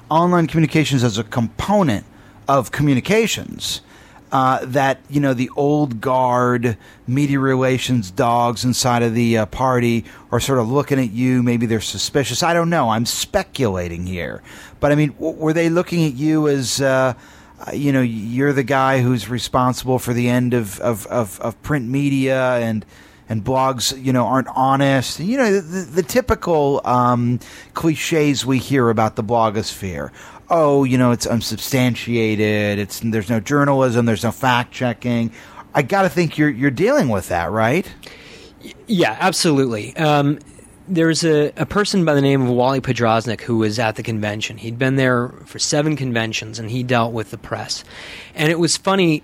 online 0.09 0.47
communications 0.47 1.03
as 1.03 1.17
a 1.17 1.25
component 1.25 2.05
of 2.47 2.71
communications. 2.71 3.81
Uh, 4.33 4.65
that 4.65 4.99
you 5.11 5.19
know 5.19 5.35
the 5.35 5.51
old 5.55 6.01
guard 6.01 6.75
media 7.05 7.39
relations 7.39 8.09
dogs 8.09 8.65
inside 8.65 9.03
of 9.03 9.13
the 9.13 9.37
uh, 9.37 9.45
party 9.45 10.03
are 10.31 10.39
sort 10.39 10.57
of 10.57 10.67
looking 10.67 10.99
at 10.99 11.11
you. 11.11 11.43
Maybe 11.43 11.67
they're 11.67 11.79
suspicious. 11.79 12.41
I 12.41 12.55
don't 12.55 12.71
know. 12.71 12.89
I'm 12.89 13.05
speculating 13.05 14.07
here, 14.07 14.41
but 14.79 14.91
I 14.91 14.95
mean, 14.95 15.11
w- 15.11 15.37
were 15.37 15.53
they 15.53 15.69
looking 15.69 16.03
at 16.05 16.15
you 16.15 16.47
as 16.47 16.81
uh, 16.81 17.13
uh, 17.59 17.71
you 17.73 17.91
know 17.91 18.01
you're 18.01 18.53
the 18.53 18.63
guy 18.63 19.01
who's 19.01 19.29
responsible 19.29 19.99
for 19.99 20.13
the 20.13 20.27
end 20.29 20.55
of 20.55 20.79
of, 20.79 21.05
of, 21.07 21.39
of 21.39 21.61
print 21.61 21.87
media 21.87 22.55
and 22.55 22.87
and 23.29 23.43
blogs, 23.43 23.97
you 24.03 24.11
know, 24.13 24.25
aren't 24.25 24.49
honest. 24.53 25.19
You 25.19 25.37
know, 25.37 25.59
the, 25.61 25.81
the 25.85 26.03
typical 26.03 26.81
um, 26.85 27.39
cliches 27.73 28.45
we 28.45 28.57
hear 28.57 28.89
about 28.89 29.15
the 29.15 29.23
blogosphere 29.23 30.11
oh, 30.49 30.83
you 30.83 30.97
know, 30.97 31.11
it's 31.11 31.25
unsubstantiated. 31.25 32.79
It's 32.79 32.99
there's 32.99 33.29
no 33.29 33.39
journalism. 33.39 34.05
There's 34.05 34.23
no 34.23 34.31
fact 34.31 34.71
checking. 34.71 35.31
I 35.73 35.81
got 35.81 36.03
to 36.03 36.09
think 36.09 36.37
you're 36.37 36.49
you're 36.49 36.71
dealing 36.71 37.09
with 37.09 37.29
that, 37.29 37.51
right? 37.51 37.91
Yeah, 38.87 39.17
absolutely. 39.19 39.95
Um, 39.97 40.39
there's 40.87 41.23
a, 41.23 41.51
a 41.55 41.65
person 41.65 42.05
by 42.05 42.13
the 42.13 42.21
name 42.21 42.41
of 42.41 42.49
Wally 42.49 42.81
Podrosnik 42.81 43.41
who 43.41 43.57
was 43.57 43.79
at 43.79 43.95
the 43.95 44.03
convention. 44.03 44.57
He'd 44.57 44.77
been 44.77 44.95
there 44.95 45.29
for 45.45 45.59
seven 45.59 45.95
conventions 45.95 46.59
and 46.59 46.69
he 46.69 46.83
dealt 46.83 47.13
with 47.13 47.31
the 47.31 47.37
press. 47.37 47.83
And 48.35 48.51
it 48.51 48.59
was 48.59 48.77
funny 48.77 49.23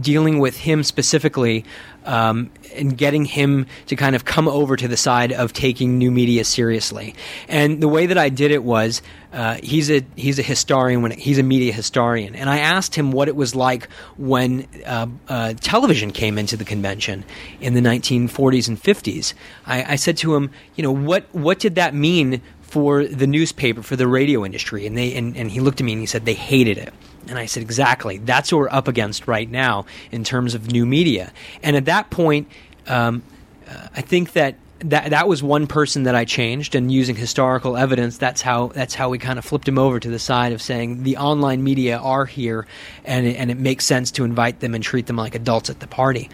dealing 0.00 0.38
with 0.38 0.58
him 0.58 0.82
specifically 0.84 1.64
um, 2.04 2.50
and 2.74 2.96
getting 2.96 3.24
him 3.24 3.66
to 3.86 3.96
kind 3.96 4.16
of 4.16 4.24
come 4.24 4.48
over 4.48 4.76
to 4.76 4.88
the 4.88 4.96
side 4.96 5.32
of 5.32 5.52
taking 5.52 5.98
new 5.98 6.10
media 6.10 6.44
seriously. 6.44 7.14
And 7.48 7.82
the 7.82 7.88
way 7.88 8.06
that 8.06 8.18
I 8.18 8.28
did 8.28 8.50
it 8.50 8.62
was 8.62 9.02
uh, 9.32 9.58
he's 9.62 9.90
a 9.90 10.04
he's 10.16 10.38
a 10.38 10.42
historian 10.42 11.02
when 11.02 11.12
he's 11.12 11.38
a 11.38 11.42
media 11.42 11.72
historian, 11.72 12.34
and 12.34 12.50
I 12.50 12.58
asked 12.58 12.94
him 12.94 13.12
what 13.12 13.28
it 13.28 13.36
was 13.36 13.54
like 13.54 13.88
when 14.16 14.66
uh, 14.84 15.06
uh, 15.28 15.54
television 15.54 16.10
came 16.10 16.36
into 16.36 16.56
the 16.56 16.64
convention 16.64 17.24
in 17.60 17.74
the 17.74 17.80
1940s 17.80 18.68
and 18.68 18.82
50s. 18.82 19.34
I, 19.66 19.92
I 19.92 19.96
said 19.96 20.16
to 20.18 20.34
him, 20.34 20.50
you 20.74 20.82
know, 20.82 20.92
what 20.92 21.26
what 21.32 21.60
did 21.60 21.76
that 21.76 21.94
mean 21.94 22.42
for 22.60 23.04
the 23.04 23.26
newspaper, 23.26 23.82
for 23.82 23.96
the 23.96 24.08
radio 24.08 24.44
industry? 24.44 24.86
And 24.86 24.96
they 24.96 25.14
and, 25.14 25.36
and 25.36 25.50
he 25.50 25.60
looked 25.60 25.80
at 25.80 25.84
me 25.84 25.92
and 25.92 26.00
he 26.00 26.06
said 26.06 26.24
they 26.24 26.34
hated 26.34 26.78
it. 26.78 26.92
And 27.28 27.38
I 27.38 27.46
said, 27.46 27.62
exactly. 27.62 28.18
That's 28.18 28.50
what 28.52 28.58
we're 28.58 28.70
up 28.70 28.88
against 28.88 29.28
right 29.28 29.50
now 29.50 29.86
in 30.10 30.24
terms 30.24 30.54
of 30.54 30.70
new 30.72 30.86
media. 30.86 31.32
And 31.62 31.76
at 31.76 31.84
that 31.84 32.10
point, 32.10 32.48
um, 32.86 33.22
uh, 33.68 33.88
I 33.94 34.00
think 34.00 34.32
that 34.32 34.56
that 34.84 35.10
that 35.10 35.28
was 35.28 35.42
one 35.42 35.66
person 35.66 36.04
that 36.04 36.14
I 36.14 36.24
changed, 36.24 36.74
and 36.74 36.90
using 36.90 37.14
historical 37.14 37.76
evidence, 37.76 38.16
that's 38.16 38.40
how 38.40 38.68
that's 38.68 38.94
how 38.94 39.10
we 39.10 39.18
kind 39.18 39.38
of 39.38 39.44
flipped 39.44 39.68
him 39.68 39.78
over 39.78 40.00
to 40.00 40.08
the 40.08 40.18
side 40.18 40.52
of 40.52 40.62
saying 40.62 41.02
the 41.02 41.18
online 41.18 41.62
media 41.62 41.98
are 41.98 42.24
here, 42.24 42.66
and 43.04 43.26
it, 43.26 43.36
and 43.36 43.50
it 43.50 43.58
makes 43.58 43.84
sense 43.84 44.10
to 44.12 44.24
invite 44.24 44.60
them 44.60 44.74
and 44.74 44.82
treat 44.82 45.06
them 45.06 45.16
like 45.16 45.34
adults 45.34 45.68
at 45.68 45.80
the 45.80 45.86
party. 45.86 46.30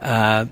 Uh, 0.00 0.46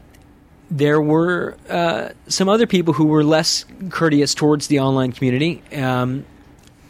there 0.71 1.01
were 1.01 1.57
uh, 1.71 2.11
some 2.27 2.51
other 2.51 2.67
people 2.67 2.93
who 2.93 3.07
were 3.07 3.25
less 3.25 3.65
courteous 3.89 4.35
towards 4.35 4.67
the 4.67 4.81
online 4.81 5.13
community. 5.13 5.63
Um, 5.75 6.27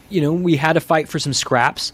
you 0.09 0.21
know, 0.21 0.33
we 0.33 0.57
had 0.57 0.73
to 0.73 0.81
fight 0.81 1.09
for 1.09 1.21
some 1.21 1.33
scraps. 1.33 1.93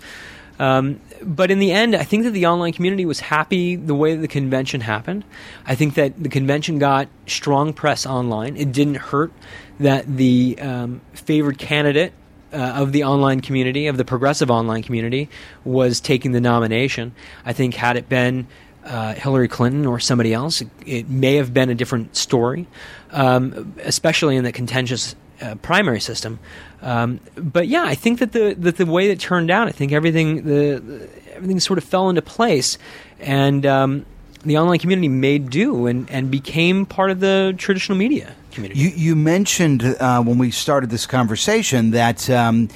Um, 0.58 1.00
but 1.23 1.50
in 1.50 1.58
the 1.58 1.73
end, 1.73 1.96
I 1.96 2.04
think 2.04 2.25
that 2.25 2.30
the 2.30 2.46
online 2.46 2.73
community 2.73 3.04
was 3.04 3.20
happy 3.20 3.76
the 3.76 3.94
way 3.94 4.14
that 4.14 4.20
the 4.20 4.28
convention 4.28 4.80
happened. 4.80 5.25
I 5.66 5.75
think 5.75 5.94
that 5.94 6.23
the 6.23 6.28
convention 6.28 6.78
got 6.78 7.08
strong 7.26 7.73
press 7.73 8.06
online. 8.06 8.56
It 8.56 8.73
didn't 8.73 8.96
hurt 8.96 9.32
that 9.80 10.06
the 10.06 10.56
um, 10.61 11.00
favored 11.12 11.58
candidate 11.58 12.12
uh, 12.52 12.56
of 12.56 12.92
the 12.92 13.04
online 13.04 13.40
community, 13.40 13.88
of 13.88 13.96
the 13.96 14.04
progressive 14.04 14.50
online 14.50 14.82
community, 14.82 15.28
was 15.64 16.00
taking 16.00 16.32
the 16.32 16.40
nomination. 16.40 17.14
I 17.44 17.52
think 17.52 17.75
had 17.75 17.96
it 17.96 18.08
been 18.08 18.46
uh, 18.84 19.14
Hillary 19.14 19.49
Clinton 19.49 19.87
or 19.87 19.99
somebody 19.99 20.32
else, 20.32 20.61
it, 20.61 20.68
it, 20.87 21.08
may 21.08 21.37
have 21.37 21.54
been 21.54 21.70
a 21.70 21.75
different 21.75 22.14
story, 22.14 22.66
um, 23.11 23.75
especially 23.82 24.37
in 24.37 24.44
the 24.44 24.52
contentious 24.52 25.16
uh, 25.40 25.54
primary 25.56 26.00
system. 26.00 26.38
Um, 26.82 27.20
but 27.36 27.68
yeah, 27.68 27.84
I 27.84 27.94
think 27.94 28.18
that 28.18 28.32
the 28.32 28.54
that 28.58 28.76
the 28.76 28.86
way 28.86 29.10
it 29.10 29.20
turned 29.20 29.50
out, 29.50 29.68
I 29.68 29.72
think 29.72 29.92
everything 29.92 30.44
the, 30.44 30.80
the 30.80 31.08
everything 31.34 31.60
sort 31.60 31.78
of 31.78 31.84
fell 31.84 32.08
into 32.08 32.22
place, 32.22 32.78
and 33.20 33.64
um, 33.64 34.06
the 34.44 34.58
online 34.58 34.78
community 34.78 35.08
made 35.08 35.50
do 35.50 35.86
and, 35.86 36.10
and 36.10 36.30
became 36.30 36.84
part 36.86 37.10
of 37.10 37.20
the 37.20 37.54
traditional 37.56 37.96
media 37.96 38.34
community. 38.52 38.80
You, 38.80 38.90
you 38.90 39.16
mentioned 39.16 39.82
uh, 39.82 40.22
when 40.22 40.38
we 40.38 40.50
started 40.50 40.90
this 40.90 41.06
conversation 41.06 41.90
that. 41.92 42.28
Um, 42.30 42.68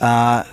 uh, 0.00 0.44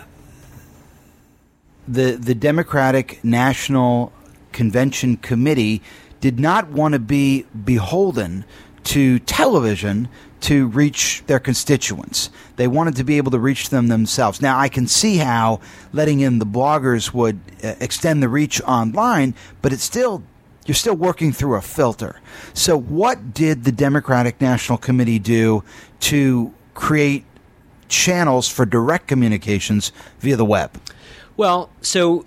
the 1.87 2.13
the 2.13 2.33
Democratic 2.33 3.23
National 3.23 4.13
Convention 4.51 5.17
Committee 5.17 5.81
did 6.21 6.39
not 6.39 6.69
want 6.69 6.93
to 6.93 6.99
be 6.99 7.45
beholden 7.65 8.45
to 8.85 9.19
television 9.19 10.07
to 10.43 10.67
reach 10.67 11.23
their 11.27 11.39
constituents. 11.39 12.29
They 12.57 12.67
wanted 12.67 12.97
to 12.97 13.05
be 13.05 13.15
able 13.15 13.31
to 13.31 13.39
reach 13.39 13.69
them 13.69 13.87
themselves. 13.87 14.41
Now, 14.41 14.59
I 14.59 14.67
can 14.67 14.87
see 14.87 15.17
how 15.17 15.61
letting 15.93 16.19
in 16.19 16.39
the 16.39 16.45
bloggers 16.45 17.13
would 17.13 17.39
uh, 17.63 17.75
extend 17.79 18.21
the 18.21 18.27
reach 18.27 18.61
online, 18.61 19.35
but 19.61 19.71
it's 19.71 19.83
still 19.83 20.21
you're 20.65 20.75
still 20.75 20.95
working 20.95 21.33
through 21.33 21.55
a 21.55 21.61
filter. 21.61 22.21
So, 22.53 22.77
what 22.77 23.33
did 23.33 23.63
the 23.63 23.71
Democratic 23.71 24.39
National 24.39 24.77
Committee 24.77 25.19
do 25.19 25.63
to 26.01 26.53
create 26.73 27.25
channels 27.87 28.49
for 28.49 28.65
direct 28.65 29.07
communications 29.07 29.91
via 30.19 30.35
the 30.35 30.45
web? 30.45 30.71
Well, 31.37 31.69
so 31.81 32.25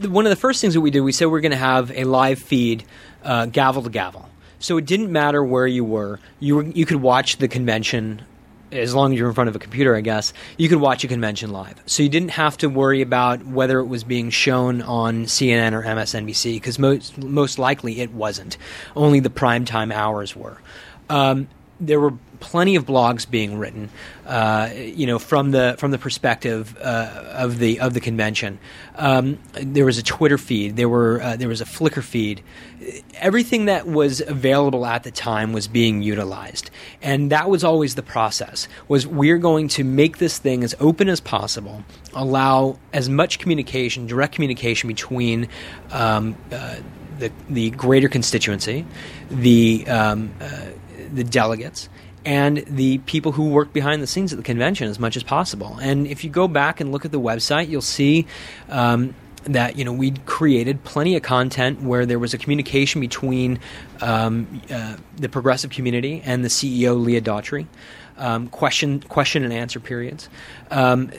one 0.00 0.26
of 0.26 0.30
the 0.30 0.36
first 0.36 0.60
things 0.60 0.74
that 0.74 0.80
we 0.80 0.90
did, 0.90 1.00
we 1.00 1.12
said 1.12 1.26
we're 1.26 1.40
going 1.40 1.52
to 1.52 1.56
have 1.56 1.92
a 1.92 2.04
live 2.04 2.38
feed, 2.38 2.84
uh, 3.22 3.46
gavel 3.46 3.82
to 3.82 3.90
gavel. 3.90 4.28
So 4.64 4.78
it 4.78 4.86
didn't 4.86 5.12
matter 5.12 5.44
where 5.44 5.66
you 5.66 5.84
were. 5.84 6.20
You 6.40 6.56
were, 6.56 6.62
you 6.62 6.86
could 6.86 7.02
watch 7.02 7.36
the 7.36 7.48
convention 7.48 8.22
as 8.72 8.94
long 8.94 9.12
as 9.12 9.18
you're 9.18 9.28
in 9.28 9.34
front 9.34 9.48
of 9.48 9.54
a 9.54 9.58
computer, 9.58 9.94
I 9.94 10.00
guess, 10.00 10.32
you 10.56 10.70
could 10.70 10.80
watch 10.80 11.04
a 11.04 11.06
convention 11.06 11.50
live. 11.50 11.82
So 11.84 12.02
you 12.02 12.08
didn't 12.08 12.30
have 12.30 12.56
to 12.56 12.70
worry 12.70 13.02
about 13.02 13.44
whether 13.44 13.78
it 13.78 13.84
was 13.84 14.04
being 14.04 14.30
shown 14.30 14.80
on 14.80 15.26
CNN 15.26 15.74
or 15.74 15.82
MSNBC 15.82 16.54
because 16.54 16.78
most 16.78 17.18
most 17.18 17.58
likely 17.58 18.00
it 18.00 18.12
wasn't. 18.12 18.56
Only 18.96 19.20
the 19.20 19.28
prime 19.28 19.66
time 19.66 19.92
hours 19.92 20.34
were. 20.34 20.56
Um, 21.10 21.46
there 21.86 22.00
were 22.00 22.14
plenty 22.40 22.76
of 22.76 22.84
blogs 22.84 23.28
being 23.28 23.58
written, 23.58 23.88
uh, 24.26 24.68
you 24.74 25.06
know, 25.06 25.18
from 25.18 25.50
the 25.50 25.76
from 25.78 25.90
the 25.90 25.98
perspective 25.98 26.76
uh, 26.80 27.32
of 27.32 27.58
the 27.58 27.80
of 27.80 27.94
the 27.94 28.00
convention. 28.00 28.58
Um, 28.96 29.38
there 29.54 29.84
was 29.86 29.96
a 29.98 30.02
Twitter 30.02 30.36
feed. 30.36 30.76
There 30.76 30.88
were 30.88 31.22
uh, 31.22 31.36
there 31.36 31.48
was 31.48 31.60
a 31.60 31.64
Flickr 31.64 32.02
feed. 32.02 32.42
Everything 33.14 33.64
that 33.64 33.86
was 33.86 34.20
available 34.20 34.84
at 34.84 35.04
the 35.04 35.10
time 35.10 35.52
was 35.52 35.68
being 35.68 36.02
utilized, 36.02 36.70
and 37.00 37.32
that 37.32 37.48
was 37.48 37.64
always 37.64 37.94
the 37.94 38.02
process. 38.02 38.68
Was 38.88 39.06
we're 39.06 39.38
going 39.38 39.68
to 39.68 39.84
make 39.84 40.18
this 40.18 40.38
thing 40.38 40.62
as 40.62 40.74
open 40.80 41.08
as 41.08 41.20
possible, 41.20 41.82
allow 42.12 42.78
as 42.92 43.08
much 43.08 43.38
communication, 43.38 44.06
direct 44.06 44.34
communication 44.34 44.88
between. 44.88 45.48
Um, 45.90 46.36
uh, 46.52 46.76
the, 47.16 47.30
the 47.48 47.70
greater 47.70 48.08
constituency, 48.08 48.84
the 49.30 49.86
um, 49.86 50.34
uh, 50.40 50.66
the 51.14 51.24
delegates, 51.24 51.88
and 52.24 52.58
the 52.66 52.98
people 52.98 53.32
who 53.32 53.50
work 53.50 53.72
behind 53.72 54.02
the 54.02 54.06
scenes 54.06 54.32
at 54.32 54.36
the 54.36 54.42
convention 54.42 54.88
as 54.88 54.98
much 54.98 55.16
as 55.16 55.22
possible. 55.22 55.78
And 55.80 56.06
if 56.06 56.24
you 56.24 56.30
go 56.30 56.48
back 56.48 56.80
and 56.80 56.90
look 56.90 57.04
at 57.04 57.12
the 57.12 57.20
website, 57.20 57.68
you'll 57.68 57.82
see 57.82 58.26
um, 58.68 59.14
that 59.44 59.76
you 59.76 59.84
know 59.84 59.92
we 59.92 60.12
created 60.26 60.82
plenty 60.84 61.16
of 61.16 61.22
content 61.22 61.82
where 61.82 62.06
there 62.06 62.18
was 62.18 62.34
a 62.34 62.38
communication 62.38 63.00
between 63.00 63.58
um, 64.00 64.62
uh, 64.70 64.96
the 65.16 65.28
progressive 65.28 65.70
community 65.70 66.22
and 66.24 66.44
the 66.44 66.48
CEO 66.48 67.02
Leah 67.02 67.20
Daughtry. 67.20 67.66
Um, 68.16 68.48
question 68.48 69.00
question 69.00 69.44
and 69.44 69.52
answer 69.52 69.80
periods, 69.80 70.28
um, 70.70 71.10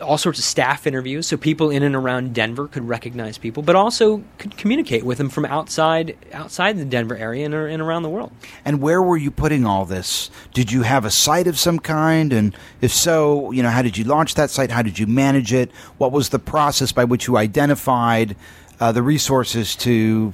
all 0.00 0.18
sorts 0.18 0.38
of 0.38 0.44
staff 0.44 0.86
interviews, 0.86 1.26
so 1.26 1.36
people 1.36 1.70
in 1.70 1.82
and 1.82 1.94
around 1.94 2.34
Denver 2.34 2.68
could 2.68 2.86
recognize 2.86 3.38
people, 3.38 3.62
but 3.62 3.76
also 3.76 4.22
could 4.38 4.56
communicate 4.56 5.04
with 5.04 5.18
them 5.18 5.30
from 5.30 5.44
outside 5.44 6.16
outside 6.32 6.76
the 6.76 6.84
Denver 6.84 7.16
area 7.16 7.44
and, 7.44 7.54
and 7.54 7.82
around 7.82 8.02
the 8.02 8.10
world. 8.10 8.32
And 8.64 8.80
where 8.80 9.02
were 9.02 9.16
you 9.16 9.30
putting 9.30 9.64
all 9.64 9.86
this? 9.86 10.30
Did 10.52 10.70
you 10.70 10.82
have 10.82 11.04
a 11.04 11.10
site 11.10 11.46
of 11.46 11.58
some 11.58 11.78
kind? 11.78 12.32
And 12.32 12.54
if 12.80 12.92
so, 12.92 13.50
you 13.50 13.62
know, 13.62 13.70
how 13.70 13.82
did 13.82 13.96
you 13.96 14.04
launch 14.04 14.34
that 14.34 14.50
site? 14.50 14.70
How 14.70 14.82
did 14.82 14.98
you 14.98 15.06
manage 15.06 15.52
it? 15.52 15.70
What 15.98 16.12
was 16.12 16.28
the 16.28 16.38
process 16.38 16.92
by 16.92 17.04
which 17.04 17.26
you 17.26 17.36
identified 17.36 18.36
uh, 18.78 18.92
the 18.92 19.02
resources 19.02 19.74
to 19.76 20.32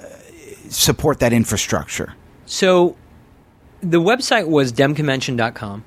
uh, 0.00 0.06
support 0.68 1.18
that 1.18 1.32
infrastructure? 1.32 2.14
So 2.46 2.96
the 3.82 4.00
website 4.00 4.48
was 4.48 4.72
demconvention.com. 4.72 5.84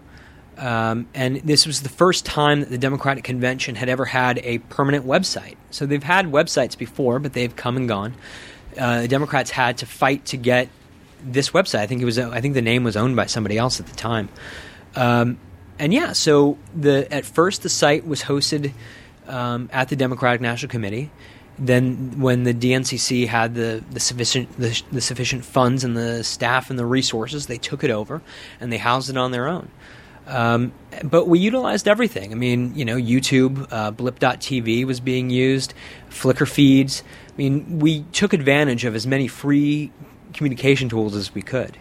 Um, 0.57 1.07
and 1.13 1.37
this 1.37 1.65
was 1.65 1.81
the 1.81 1.89
first 1.89 2.25
time 2.25 2.61
that 2.61 2.69
the 2.69 2.77
Democratic 2.77 3.23
Convention 3.23 3.75
had 3.75 3.89
ever 3.89 4.05
had 4.05 4.39
a 4.39 4.59
permanent 4.59 5.05
website. 5.05 5.55
So 5.71 5.85
they've 5.85 6.03
had 6.03 6.27
websites 6.27 6.77
before, 6.77 7.19
but 7.19 7.33
they've 7.33 7.53
come 7.53 7.75
and 7.75 7.87
gone. 7.87 8.13
Uh, 8.77 9.01
the 9.01 9.07
Democrats 9.07 9.51
had 9.51 9.79
to 9.79 9.85
fight 9.85 10.25
to 10.25 10.37
get 10.37 10.69
this 11.23 11.49
website. 11.51 11.79
I 11.79 11.87
think 11.87 12.01
it 12.01 12.05
was. 12.05 12.19
I 12.19 12.41
think 12.41 12.53
the 12.53 12.61
name 12.61 12.83
was 12.83 12.95
owned 12.95 13.15
by 13.15 13.25
somebody 13.25 13.57
else 13.57 13.79
at 13.79 13.87
the 13.87 13.95
time. 13.95 14.29
Um, 14.95 15.37
and 15.79 15.93
yeah, 15.93 16.13
so 16.13 16.57
the 16.75 17.11
at 17.11 17.25
first 17.25 17.63
the 17.63 17.69
site 17.69 18.05
was 18.05 18.21
hosted 18.21 18.73
um, 19.27 19.69
at 19.73 19.89
the 19.89 19.95
Democratic 19.95 20.41
National 20.41 20.69
Committee. 20.69 21.11
Then, 21.57 22.19
when 22.19 22.43
the 22.43 22.53
DNCC 22.53 23.27
had 23.27 23.55
the, 23.55 23.83
the 23.91 23.99
sufficient 23.99 24.57
the, 24.57 24.81
the, 24.91 25.01
sufficient 25.01 25.45
funds 25.45 25.83
and 25.83 25.95
the 25.95 26.23
staff 26.23 26.69
and 26.69 26.77
the 26.77 26.85
resources, 26.85 27.47
they 27.47 27.57
took 27.57 27.83
it 27.83 27.91
over 27.91 28.21
and 28.59 28.73
they 28.73 28.77
housed 28.77 29.09
it 29.09 29.17
on 29.17 29.31
their 29.31 29.47
own. 29.47 29.69
Um, 30.27 30.73
but 31.03 31.27
we 31.27 31.39
utilized 31.39 31.87
everything. 31.87 32.31
I 32.31 32.35
mean, 32.35 32.75
you 32.75 32.83
know, 32.83 32.97
YouTube, 32.97 33.67
uh, 33.71 33.91
Blip.tv 33.91 34.85
was 34.85 34.99
being 34.99 35.29
used, 35.29 35.73
Flickr 36.09 36.47
feeds. 36.47 37.03
I 37.29 37.37
mean, 37.37 37.79
we 37.79 38.01
took 38.11 38.33
advantage 38.33 38.85
of 38.85 38.95
as 38.95 39.05
many 39.05 39.27
free 39.27 39.91
communication 40.33 40.89
tools 40.89 41.15
as 41.15 41.33
we 41.33 41.41
could 41.41 41.77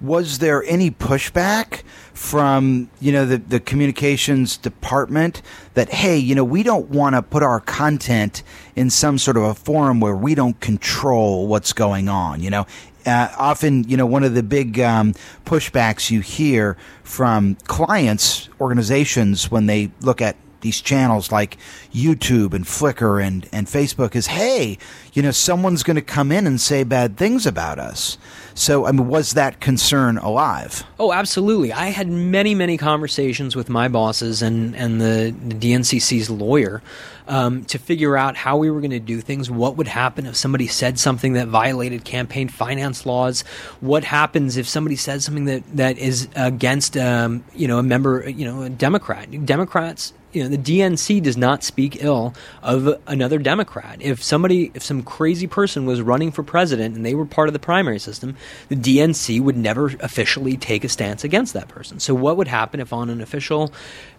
was 0.00 0.38
there 0.38 0.64
any 0.64 0.90
pushback 0.90 1.82
from 2.14 2.90
you 3.00 3.12
know 3.12 3.24
the, 3.24 3.38
the 3.38 3.60
communications 3.60 4.56
department 4.56 5.42
that 5.74 5.88
hey 5.90 6.16
you 6.16 6.34
know 6.34 6.44
we 6.44 6.62
don't 6.62 6.88
want 6.90 7.14
to 7.14 7.22
put 7.22 7.42
our 7.42 7.60
content 7.60 8.42
in 8.76 8.90
some 8.90 9.18
sort 9.18 9.36
of 9.36 9.42
a 9.42 9.54
forum 9.54 10.00
where 10.00 10.16
we 10.16 10.34
don't 10.34 10.60
control 10.60 11.46
what's 11.46 11.72
going 11.72 12.08
on 12.08 12.42
you 12.42 12.50
know? 12.50 12.66
Uh, 13.06 13.28
often 13.38 13.82
you 13.84 13.96
know 13.96 14.04
one 14.04 14.22
of 14.22 14.34
the 14.34 14.42
big 14.42 14.78
um, 14.78 15.14
pushbacks 15.46 16.10
you 16.10 16.20
hear 16.20 16.76
from 17.02 17.54
clients 17.66 18.50
organizations 18.60 19.50
when 19.50 19.64
they 19.64 19.90
look 20.02 20.20
at 20.20 20.36
these 20.60 20.80
channels 20.80 21.32
like 21.32 21.56
YouTube 21.92 22.54
and 22.54 22.64
Flickr 22.64 23.24
and, 23.24 23.48
and 23.52 23.66
Facebook 23.66 24.14
is, 24.14 24.26
hey, 24.28 24.78
you 25.12 25.22
know, 25.22 25.30
someone's 25.30 25.82
going 25.82 25.96
to 25.96 26.02
come 26.02 26.30
in 26.30 26.46
and 26.46 26.60
say 26.60 26.84
bad 26.84 27.16
things 27.16 27.46
about 27.46 27.78
us. 27.78 28.18
So, 28.54 28.86
I 28.86 28.92
mean, 28.92 29.08
was 29.08 29.32
that 29.32 29.60
concern 29.60 30.18
alive? 30.18 30.84
Oh, 30.98 31.12
absolutely. 31.12 31.72
I 31.72 31.86
had 31.86 32.08
many, 32.08 32.54
many 32.54 32.76
conversations 32.76 33.56
with 33.56 33.68
my 33.68 33.88
bosses 33.88 34.42
and, 34.42 34.76
and 34.76 35.00
the, 35.00 35.34
the 35.46 35.54
DNCC's 35.54 36.28
lawyer 36.30 36.82
um, 37.26 37.64
to 37.66 37.78
figure 37.78 38.16
out 38.16 38.36
how 38.36 38.56
we 38.56 38.70
were 38.70 38.80
going 38.80 38.90
to 38.90 39.00
do 39.00 39.20
things. 39.20 39.50
What 39.50 39.76
would 39.76 39.88
happen 39.88 40.26
if 40.26 40.36
somebody 40.36 40.66
said 40.66 40.98
something 40.98 41.34
that 41.34 41.48
violated 41.48 42.04
campaign 42.04 42.48
finance 42.48 43.06
laws? 43.06 43.42
What 43.80 44.04
happens 44.04 44.56
if 44.56 44.68
somebody 44.68 44.96
says 44.96 45.24
something 45.24 45.44
that, 45.46 45.62
that 45.76 45.96
is 45.96 46.28
against, 46.34 46.96
um, 46.96 47.44
you 47.54 47.68
know, 47.68 47.78
a 47.78 47.82
member, 47.82 48.28
you 48.28 48.44
know, 48.44 48.62
a 48.62 48.68
Democrat? 48.68 49.46
Democrats 49.46 50.12
you 50.32 50.42
know 50.42 50.48
the 50.48 50.58
DNC 50.58 51.22
does 51.22 51.36
not 51.36 51.64
speak 51.64 52.02
ill 52.02 52.34
of 52.62 53.00
another 53.06 53.38
Democrat. 53.38 53.98
If 54.00 54.22
somebody, 54.22 54.70
if 54.74 54.82
some 54.82 55.02
crazy 55.02 55.46
person 55.46 55.86
was 55.86 56.00
running 56.00 56.30
for 56.30 56.42
president 56.42 56.96
and 56.96 57.04
they 57.04 57.14
were 57.14 57.26
part 57.26 57.48
of 57.48 57.52
the 57.52 57.58
primary 57.58 57.98
system, 57.98 58.36
the 58.68 58.76
DNC 58.76 59.40
would 59.40 59.56
never 59.56 59.86
officially 60.00 60.56
take 60.56 60.84
a 60.84 60.88
stance 60.88 61.24
against 61.24 61.52
that 61.54 61.68
person. 61.68 62.00
So 62.00 62.14
what 62.14 62.36
would 62.36 62.48
happen 62.48 62.80
if 62.80 62.92
on 62.92 63.10
an 63.10 63.20
official 63.20 63.72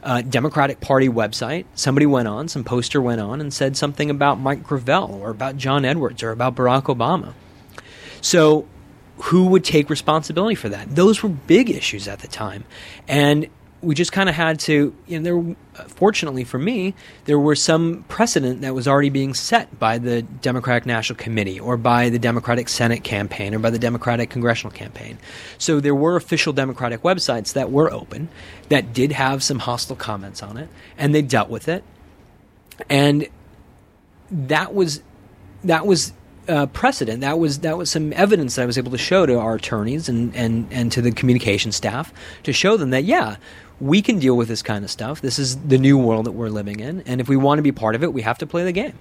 uh, 0.04 0.22
Democratic 0.22 0.82
Party 0.82 1.08
website 1.08 1.66
somebody 1.76 2.06
went 2.06 2.28
on, 2.28 2.48
some 2.48 2.64
poster 2.64 3.02
went 3.02 3.22
on 3.22 3.40
and 3.40 3.54
said 3.54 3.78
something 3.78 4.10
about 4.10 4.40
Mike 4.40 4.64
Gravel 4.64 5.20
or 5.22 5.30
about 5.30 5.58
John 5.58 5.86
Edwards 5.86 6.24
or 6.24 6.32
about 6.32 6.56
Barack 6.56 6.84
Obama? 6.84 7.34
So 8.22 8.68
who 9.18 9.48
would 9.48 9.64
take 9.64 9.90
responsibility 9.90 10.56
for 10.56 10.70
that? 10.70 10.96
Those 10.96 11.22
were 11.24 11.30
big 11.30 11.70
issues 11.70 12.08
at 12.08 12.20
the 12.20 12.28
time, 12.28 12.66
and 13.08 13.48
we 13.82 13.96
just 13.96 14.12
kind 14.12 14.30
of 14.30 14.36
had 14.36 14.60
to, 14.62 14.96
you 15.08 15.20
know, 15.20 15.24
there, 15.24 15.56
fortunately 15.88 16.44
for 16.44 16.60
me, 16.60 16.94
there 17.26 17.40
were 17.40 17.56
some 17.56 18.06
precedent 18.08 18.62
that 18.62 18.76
was 18.76 18.88
already 18.88 19.10
being 19.10 19.34
set 19.34 19.80
by 19.80 19.98
the 19.98 20.22
Democratic 20.22 20.86
National 20.86 21.18
Committee 21.18 21.60
or 21.60 21.78
by 21.78 22.10
the 22.10 22.20
Democratic 22.20 22.70
Senate 22.70 23.04
campaign 23.04 23.56
or 23.56 23.60
by 23.60 23.72
the 23.72 23.80
Democratic 23.80 24.30
Congressional 24.30 24.72
campaign. 24.72 25.18
So 25.58 25.80
there 25.80 25.96
were 25.96 26.16
official 26.16 26.54
Democratic 26.54 27.02
websites 27.02 27.54
that 27.54 27.72
were 27.72 27.92
open 27.92 28.30
that 28.70 28.94
did 28.94 29.14
have 29.14 29.42
some 29.44 29.60
hostile 29.60 29.96
comments 29.96 30.44
on 30.44 30.58
it, 30.58 30.70
and 30.98 31.16
they 31.16 31.24
dealt 31.24 31.50
with 31.50 31.68
it. 31.68 31.84
And 32.90 33.28
that 34.30 34.74
was 34.74 35.02
that 35.64 35.86
was 35.86 36.14
uh, 36.48 36.66
precedent. 36.68 37.22
That 37.22 37.40
was 37.40 37.60
that 37.60 37.78
was 37.78 37.90
some 37.90 38.14
evidence 38.14 38.56
that 38.56 38.64
I 38.64 38.66
was 38.66 38.78
able 38.78 38.92
to 38.92 38.98
show 38.98 39.26
to 39.26 39.40
our 39.40 39.56
attorneys 39.56 40.10
and, 40.10 40.36
and, 40.36 40.68
and 40.72 40.92
to 40.92 41.02
the 41.02 41.12
communication 41.12 41.72
staff 41.72 42.14
to 42.44 42.54
show 42.54 42.78
them 42.78 42.90
that 42.92 43.04
yeah, 43.04 43.38
we 43.80 44.02
can 44.02 44.20
deal 44.20 44.38
with 44.38 44.48
this 44.48 44.62
kind 44.62 44.84
of 44.84 44.92
stuff. 44.92 45.22
This 45.22 45.40
is 45.40 45.58
the 45.58 45.78
new 45.78 45.98
world 45.98 46.26
that 46.26 46.34
we're 46.34 46.50
living 46.50 46.80
in, 46.80 47.02
and 47.06 47.22
if 47.22 47.28
we 47.28 47.36
want 47.36 47.60
to 47.60 47.64
be 47.64 47.72
part 47.72 47.96
of 47.96 48.04
it, 48.04 48.14
we 48.14 48.22
have 48.22 48.38
to 48.40 48.48
play 48.48 48.64
the 48.64 48.72
game. 48.72 48.94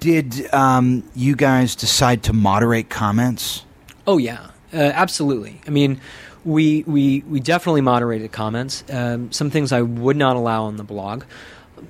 Did 0.00 0.52
um, 0.52 1.04
you 1.14 1.36
guys 1.36 1.74
decide 1.74 2.22
to 2.24 2.32
moderate 2.32 2.88
comments? 2.90 3.64
Oh 4.06 4.18
yeah, 4.18 4.50
uh, 4.72 4.76
absolutely. 4.76 5.60
I 5.66 5.70
mean, 5.70 6.00
we 6.44 6.84
we 6.86 7.20
we 7.28 7.40
definitely 7.40 7.80
moderated 7.80 8.32
comments. 8.32 8.84
Um, 8.90 9.32
some 9.32 9.50
things 9.50 9.72
I 9.72 9.82
would 9.82 10.16
not 10.16 10.36
allow 10.36 10.64
on 10.64 10.76
the 10.76 10.84
blog. 10.84 11.24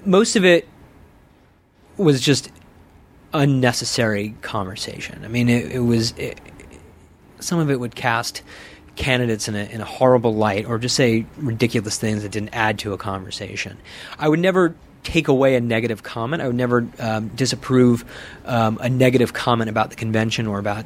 Most 0.05 0.37
of 0.37 0.45
it 0.45 0.69
was 1.97 2.21
just 2.21 2.51
unnecessary 3.37 4.35
conversation. 4.43 5.25
I 5.25 5.29
mean, 5.29 5.49
it, 5.49 5.73
it 5.73 5.81
was 5.81 6.13
it, 6.13 6.41
some 7.41 7.59
of 7.59 7.71
it 7.71 7.79
would 7.79 7.95
cast 7.95 8.43
candidates 8.97 9.47
in 9.47 9.55
a, 9.55 9.65
in 9.65 9.81
a 9.81 9.85
horrible 9.85 10.35
light 10.35 10.67
or 10.67 10.79
just 10.79 10.97
say 10.97 11.27
ridiculous 11.37 11.99
things 11.99 12.23
that 12.23 12.33
didn't 12.33 12.55
add 12.55 12.79
to 12.81 12.93
a 12.93 12.99
conversation. 12.99 13.77
I 14.19 14.29
would 14.29 14.41
never 14.41 14.75
take 15.03 15.29
away 15.29 15.55
a 15.55 15.61
negative 15.61 16.03
comment. 16.03 16.43
I 16.43 16.47
would 16.47 16.57
never 16.57 16.89
um, 16.99 17.29
disapprove 17.29 18.05
um, 18.45 18.79
a 18.81 18.89
negative 18.89 19.33
comment 19.33 19.71
about 19.71 19.91
the 19.91 19.97
convention 19.97 20.47
or 20.47 20.59
about 20.59 20.85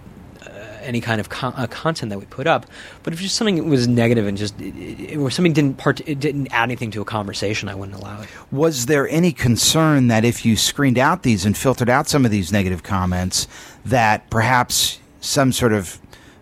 any 0.82 1.00
kind 1.00 1.20
of 1.20 1.28
uh, 1.42 1.66
content 1.68 2.10
that 2.10 2.18
we 2.18 2.26
put 2.26 2.46
up. 2.46 2.66
But 3.02 3.12
if 3.12 3.20
just 3.20 3.36
something 3.36 3.68
was 3.68 3.86
negative 3.88 4.26
and 4.26 4.36
just 4.36 4.54
it, 4.60 5.16
or 5.16 5.30
something 5.30 5.52
didn't 5.52 5.78
part, 5.78 6.00
it 6.08 6.20
didn't 6.20 6.48
add 6.52 6.64
anything 6.64 6.90
to 6.92 7.00
a 7.00 7.04
conversation, 7.04 7.68
I 7.68 7.74
wouldn't 7.74 7.98
allow 7.98 8.22
it. 8.22 8.28
Was 8.50 8.86
there 8.86 9.08
any 9.08 9.32
concern 9.32 10.08
that 10.08 10.24
if 10.24 10.44
you 10.44 10.56
screened 10.56 10.98
out 10.98 11.22
these 11.22 11.44
and 11.44 11.56
filtered 11.56 11.88
out 11.88 12.08
some 12.08 12.24
of 12.24 12.30
these 12.30 12.52
negative 12.52 12.82
comments, 12.82 13.46
that 13.84 14.28
perhaps 14.30 14.98
some 15.20 15.52
sort 15.52 15.72
of 15.72 16.00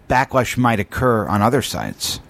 backlash 0.08 0.56
might 0.56 0.80
occur 0.80 1.26
on 1.26 1.42
other 1.42 1.62
sites. 1.62 2.20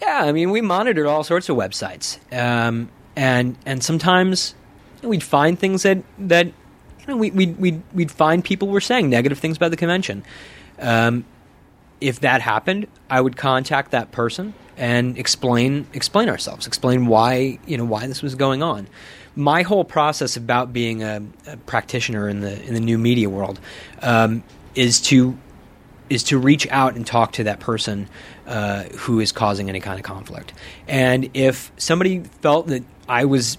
Yeah, 0.00 0.22
I 0.24 0.32
mean, 0.32 0.50
we 0.50 0.60
monitored 0.62 1.06
all 1.06 1.22
sorts 1.22 1.48
of 1.48 1.56
websites, 1.56 2.18
um, 2.36 2.88
and 3.16 3.56
and 3.66 3.84
sometimes 3.84 4.54
we'd 5.02 5.22
find 5.22 5.58
things 5.58 5.82
that 5.82 6.02
that 6.18 6.46
you 6.46 7.06
know 7.06 7.16
we 7.16 7.30
we 7.30 7.46
we'd, 7.48 7.82
we'd 7.92 8.10
find 8.10 8.42
people 8.42 8.68
were 8.68 8.80
saying 8.80 9.10
negative 9.10 9.38
things 9.38 9.58
about 9.58 9.70
the 9.70 9.76
convention. 9.76 10.24
Um, 10.80 11.24
if 12.00 12.20
that 12.20 12.40
happened, 12.40 12.86
I 13.08 13.20
would 13.20 13.36
contact 13.36 13.90
that 13.90 14.10
person 14.10 14.54
and 14.76 15.18
explain 15.18 15.86
explain 15.92 16.28
ourselves, 16.28 16.66
explain 16.66 17.06
why 17.06 17.58
you 17.66 17.76
know 17.76 17.84
why 17.84 18.06
this 18.06 18.22
was 18.22 18.34
going 18.34 18.62
on. 18.62 18.88
My 19.36 19.62
whole 19.62 19.84
process 19.84 20.36
about 20.36 20.72
being 20.72 21.02
a, 21.02 21.22
a 21.46 21.56
practitioner 21.58 22.28
in 22.28 22.40
the 22.40 22.62
in 22.64 22.74
the 22.74 22.80
new 22.80 22.98
media 22.98 23.28
world 23.28 23.60
um, 24.00 24.42
is 24.74 25.00
to 25.02 25.36
is 26.08 26.24
to 26.24 26.38
reach 26.38 26.66
out 26.70 26.96
and 26.96 27.06
talk 27.06 27.32
to 27.32 27.44
that 27.44 27.60
person 27.60 28.08
uh, 28.46 28.84
who 28.84 29.20
is 29.20 29.30
causing 29.30 29.68
any 29.68 29.80
kind 29.80 29.98
of 29.98 30.04
conflict. 30.04 30.52
And 30.88 31.30
if 31.34 31.70
somebody 31.76 32.20
felt 32.40 32.66
that 32.66 32.82
I 33.08 33.26
was 33.26 33.58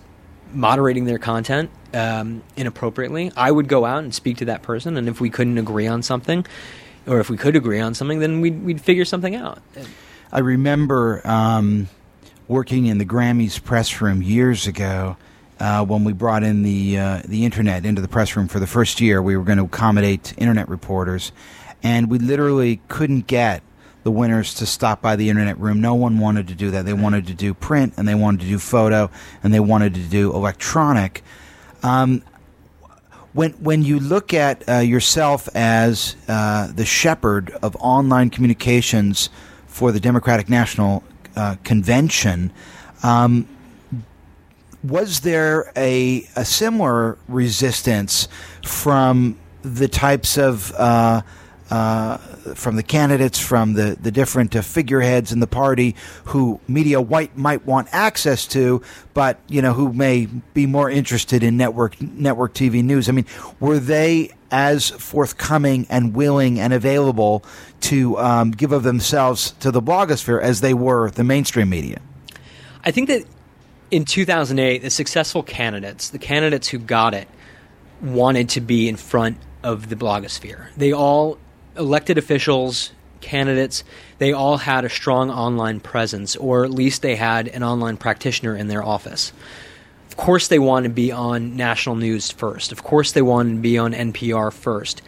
moderating 0.54 1.06
their 1.06 1.18
content 1.18 1.70
um, 1.94 2.44
inappropriately, 2.58 3.32
I 3.38 3.52
would 3.52 3.70
go 3.70 3.86
out 3.86 4.04
and 4.04 4.14
speak 4.14 4.38
to 4.38 4.46
that 4.46 4.64
person. 4.64 4.98
And 4.98 5.08
if 5.08 5.22
we 5.22 5.30
couldn't 5.30 5.58
agree 5.58 5.88
on 5.88 6.04
something, 6.04 6.46
or 7.08 7.20
if 7.20 7.30
we 7.30 7.38
could 7.38 7.56
agree 7.56 7.80
on 7.80 7.94
something, 7.94 8.20
then 8.20 8.42
we'd, 8.42 8.64
we'd 8.64 8.82
figure 8.82 9.06
something 9.06 9.36
out. 9.36 9.60
I 10.32 10.40
remember 10.40 11.22
um, 11.26 11.90
working 12.48 12.86
in 12.86 12.98
the 12.98 13.06
Grammys 13.06 13.62
press 13.64 14.02
room 14.02 14.22
years 14.22 14.68
ago. 14.68 15.18
Uh, 15.60 15.86
when 15.86 16.04
we 16.04 16.12
brought 16.12 16.42
in 16.42 16.64
the 16.64 16.98
uh, 16.98 17.22
the 17.26 17.46
internet 17.46 17.86
into 17.86 18.02
the 18.02 18.08
press 18.08 18.36
room 18.36 18.48
for 18.48 18.60
the 18.60 18.66
first 18.66 19.00
year, 19.00 19.22
we 19.22 19.38
were 19.38 19.44
going 19.44 19.60
to 19.60 19.66
accommodate 19.66 20.34
internet 20.40 20.68
reporters, 20.68 21.32
and 21.84 22.10
we 22.10 22.18
literally 22.18 22.82
couldn't 22.88 23.28
get 23.28 23.62
the 24.04 24.12
winners 24.12 24.56
to 24.56 24.66
stop 24.66 25.02
by 25.02 25.16
the 25.16 25.30
internet 25.30 25.60
room. 25.60 25.80
No 25.80 25.94
one 25.94 26.18
wanted 26.18 26.48
to 26.48 26.56
do 26.56 26.72
that. 26.72 26.86
They 26.86 26.94
wanted 26.94 27.28
to 27.28 27.34
do 27.34 27.54
print 27.54 27.94
and 27.98 28.08
they 28.08 28.16
wanted 28.16 28.42
to 28.42 28.48
do 28.48 28.58
photo 28.58 29.12
and 29.44 29.54
they 29.54 29.60
wanted 29.60 29.94
to 29.96 30.02
do 30.02 30.34
electronic. 30.34 31.24
Um, 31.84 32.24
when 33.34 33.52
when 33.54 33.84
you 33.84 34.00
look 34.00 34.34
at 34.34 34.68
uh, 34.68 34.78
yourself 34.78 35.48
as 35.56 36.16
uh, 36.28 36.72
the 36.74 36.86
shepherd 36.86 37.52
of 37.62 37.76
online 37.80 38.30
communications 38.30 39.30
for 39.68 39.92
the 39.92 40.00
Democratic 40.00 40.50
National 40.50 41.04
uh, 41.36 41.56
Convention, 41.64 42.52
um, 43.04 43.48
was 44.84 45.22
there 45.22 45.72
a, 45.76 46.28
a 46.36 46.44
similar 46.44 47.18
resistance 47.28 48.28
from 48.66 49.38
the 49.62 49.88
types 49.88 50.38
of 50.38 50.74
uh, 51.72 52.18
from 52.54 52.76
the 52.76 52.84
candidates, 52.84 53.40
from 53.40 53.74
the, 53.74 53.98
the 54.00 54.12
different 54.12 54.54
uh, 54.56 54.62
figureheads 54.62 55.32
in 55.32 55.40
the 55.40 55.48
party 55.48 55.96
who 56.26 56.60
media 56.68 57.00
white 57.00 57.38
might 57.38 57.66
want 57.66 57.88
access 57.94 58.46
to, 58.46 58.82
but 59.14 59.40
you 59.48 59.62
know 59.62 59.72
who 59.72 59.94
may 59.94 60.26
be 60.26 60.66
more 60.66 60.90
interested 60.90 61.44
in 61.44 61.56
network 61.56 62.00
network 62.02 62.54
TV 62.54 62.84
news. 62.84 63.08
I 63.08 63.14
mean, 63.14 63.26
were 63.62 63.80
they 63.80 64.32
as 64.52 64.90
forthcoming 64.90 65.88
and 65.90 66.14
willing 66.14 66.60
and 66.60 66.74
available 66.74 67.46
to 67.80 68.18
um, 68.18 68.52
give 68.52 68.74
of 68.74 68.84
themselves 68.84 69.52
to 69.62 69.72
the 69.72 69.82
blogosphere 69.82 70.42
as 70.42 70.60
they 70.60 70.74
were 70.74 71.10
the 71.12 71.24
mainstream 71.24 71.70
media? 71.70 72.02
I 72.84 72.92
think 72.92 73.08
that 73.08 73.24
in 73.92 74.04
2008, 74.04 74.82
the 74.82 74.90
successful 74.90 75.42
candidates, 75.42 76.10
the 76.10 76.20
candidates 76.20 76.68
who 76.68 76.80
got 76.80 77.14
it, 77.14 77.30
wanted 78.02 78.50
to 78.50 78.62
be 78.62 78.90
in 78.90 78.98
front 78.98 79.38
of 79.64 79.88
the 79.88 79.96
blogosphere. 79.96 80.68
They 80.76 80.92
all 80.92 81.38
elected 81.78 82.18
officials, 82.18 82.92
candidates, 83.22 83.84
they 84.18 84.34
all 84.34 84.58
had 84.58 84.84
a 84.86 84.90
strong 84.90 85.30
online 85.30 85.80
presence, 85.80 86.36
or 86.36 86.64
at 86.64 86.72
least 86.72 87.02
they 87.02 87.16
had 87.16 87.48
an 87.48 87.64
online 87.64 87.98
practitioner 87.98 88.56
in 88.56 88.68
their 88.68 88.84
office. 88.84 89.32
Of 90.08 90.18
course, 90.18 90.48
they 90.48 90.60
wanted 90.60 90.90
to 90.90 90.94
be 90.94 91.12
on 91.12 91.56
national 91.56 91.96
news 91.96 92.30
first. 92.30 92.72
Of 92.72 92.84
course, 92.84 93.14
they 93.14 93.22
wanted 93.22 93.56
to 93.56 93.62
be 93.62 93.78
on 93.78 93.94
NPR 93.94 94.52
first. 94.52 95.02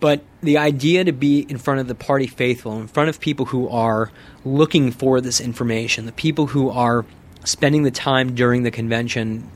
But 0.00 0.22
the 0.42 0.58
idea 0.58 1.04
to 1.04 1.12
be 1.12 1.40
in 1.40 1.56
front 1.56 1.80
of 1.80 1.88
the 1.88 1.94
party 1.94 2.26
faithful, 2.26 2.78
in 2.78 2.88
front 2.88 3.08
of 3.08 3.20
people 3.20 3.46
who 3.46 3.68
are 3.68 4.10
looking 4.44 4.90
for 4.90 5.20
this 5.20 5.40
information, 5.40 6.04
the 6.04 6.12
people 6.12 6.48
who 6.48 6.68
are 6.68 7.06
spending 7.44 7.84
the 7.84 7.90
time 7.90 8.34
during 8.34 8.64
the 8.64 8.70
convention 8.70 9.48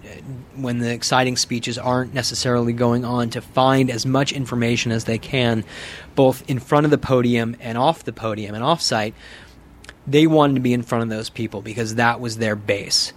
when 0.62 0.78
the 0.78 0.92
exciting 0.92 1.36
speeches 1.36 1.78
aren't 1.78 2.14
necessarily 2.14 2.72
going 2.72 3.04
on 3.04 3.30
to 3.30 3.40
find 3.40 3.90
as 3.90 4.04
much 4.04 4.32
information 4.32 4.92
as 4.92 5.04
they 5.04 5.18
can, 5.18 5.64
both 6.14 6.48
in 6.48 6.58
front 6.58 6.84
of 6.84 6.90
the 6.90 6.98
podium 6.98 7.56
and 7.60 7.78
off 7.78 8.04
the 8.04 8.12
podium 8.12 8.54
and 8.54 8.64
off 8.64 8.80
site. 8.80 9.14
They 10.06 10.26
wanted 10.26 10.54
to 10.54 10.60
be 10.60 10.72
in 10.72 10.82
front 10.82 11.02
of 11.02 11.10
those 11.10 11.28
people 11.30 11.60
because 11.60 11.96
that 11.96 12.20
was 12.20 12.38
their 12.38 12.56
base. 12.56 13.12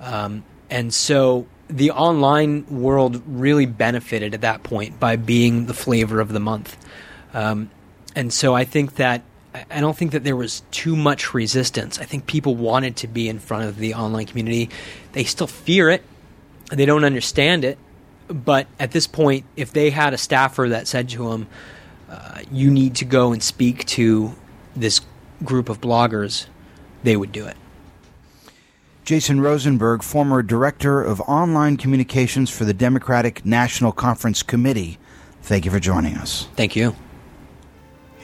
Um, 0.00 0.44
and 0.70 0.92
so 0.94 1.46
the 1.68 1.90
online 1.90 2.66
world 2.68 3.22
really 3.26 3.66
benefited 3.66 4.34
at 4.34 4.40
that 4.40 4.62
point 4.62 4.98
by 4.98 5.16
being 5.16 5.66
the 5.66 5.74
flavor 5.74 6.20
of 6.20 6.32
the 6.32 6.40
month. 6.40 6.76
Um, 7.34 7.70
and 8.16 8.32
so 8.32 8.54
I 8.54 8.64
think 8.64 8.96
that 8.96 9.22
I 9.52 9.80
don't 9.80 9.96
think 9.96 10.12
that 10.12 10.22
there 10.22 10.36
was 10.36 10.62
too 10.70 10.94
much 10.94 11.34
resistance. 11.34 11.98
I 11.98 12.04
think 12.04 12.26
people 12.26 12.54
wanted 12.54 12.96
to 12.96 13.08
be 13.08 13.28
in 13.28 13.40
front 13.40 13.64
of 13.64 13.78
the 13.78 13.94
online 13.94 14.26
community. 14.26 14.70
They 15.12 15.24
still 15.24 15.48
fear 15.48 15.90
it, 15.90 16.04
they 16.70 16.86
don't 16.86 17.04
understand 17.04 17.64
it. 17.64 17.78
But 18.28 18.68
at 18.78 18.92
this 18.92 19.06
point, 19.06 19.44
if 19.56 19.72
they 19.72 19.90
had 19.90 20.14
a 20.14 20.18
staffer 20.18 20.68
that 20.68 20.86
said 20.86 21.08
to 21.10 21.30
them, 21.30 21.48
uh, 22.08 22.42
you 22.50 22.70
need 22.70 22.94
to 22.96 23.04
go 23.04 23.32
and 23.32 23.42
speak 23.42 23.84
to 23.86 24.34
this 24.76 25.00
group 25.44 25.68
of 25.68 25.80
bloggers, 25.80 26.46
they 27.02 27.16
would 27.16 27.32
do 27.32 27.46
it. 27.46 27.56
Jason 29.04 29.40
Rosenberg, 29.40 30.04
former 30.04 30.42
director 30.42 31.02
of 31.02 31.20
online 31.22 31.76
communications 31.76 32.50
for 32.50 32.64
the 32.64 32.74
Democratic 32.74 33.44
National 33.44 33.90
Conference 33.90 34.42
Committee, 34.42 34.98
thank 35.42 35.64
you 35.64 35.70
for 35.70 35.80
joining 35.80 36.16
us. 36.16 36.46
Thank 36.54 36.76
you. 36.76 36.94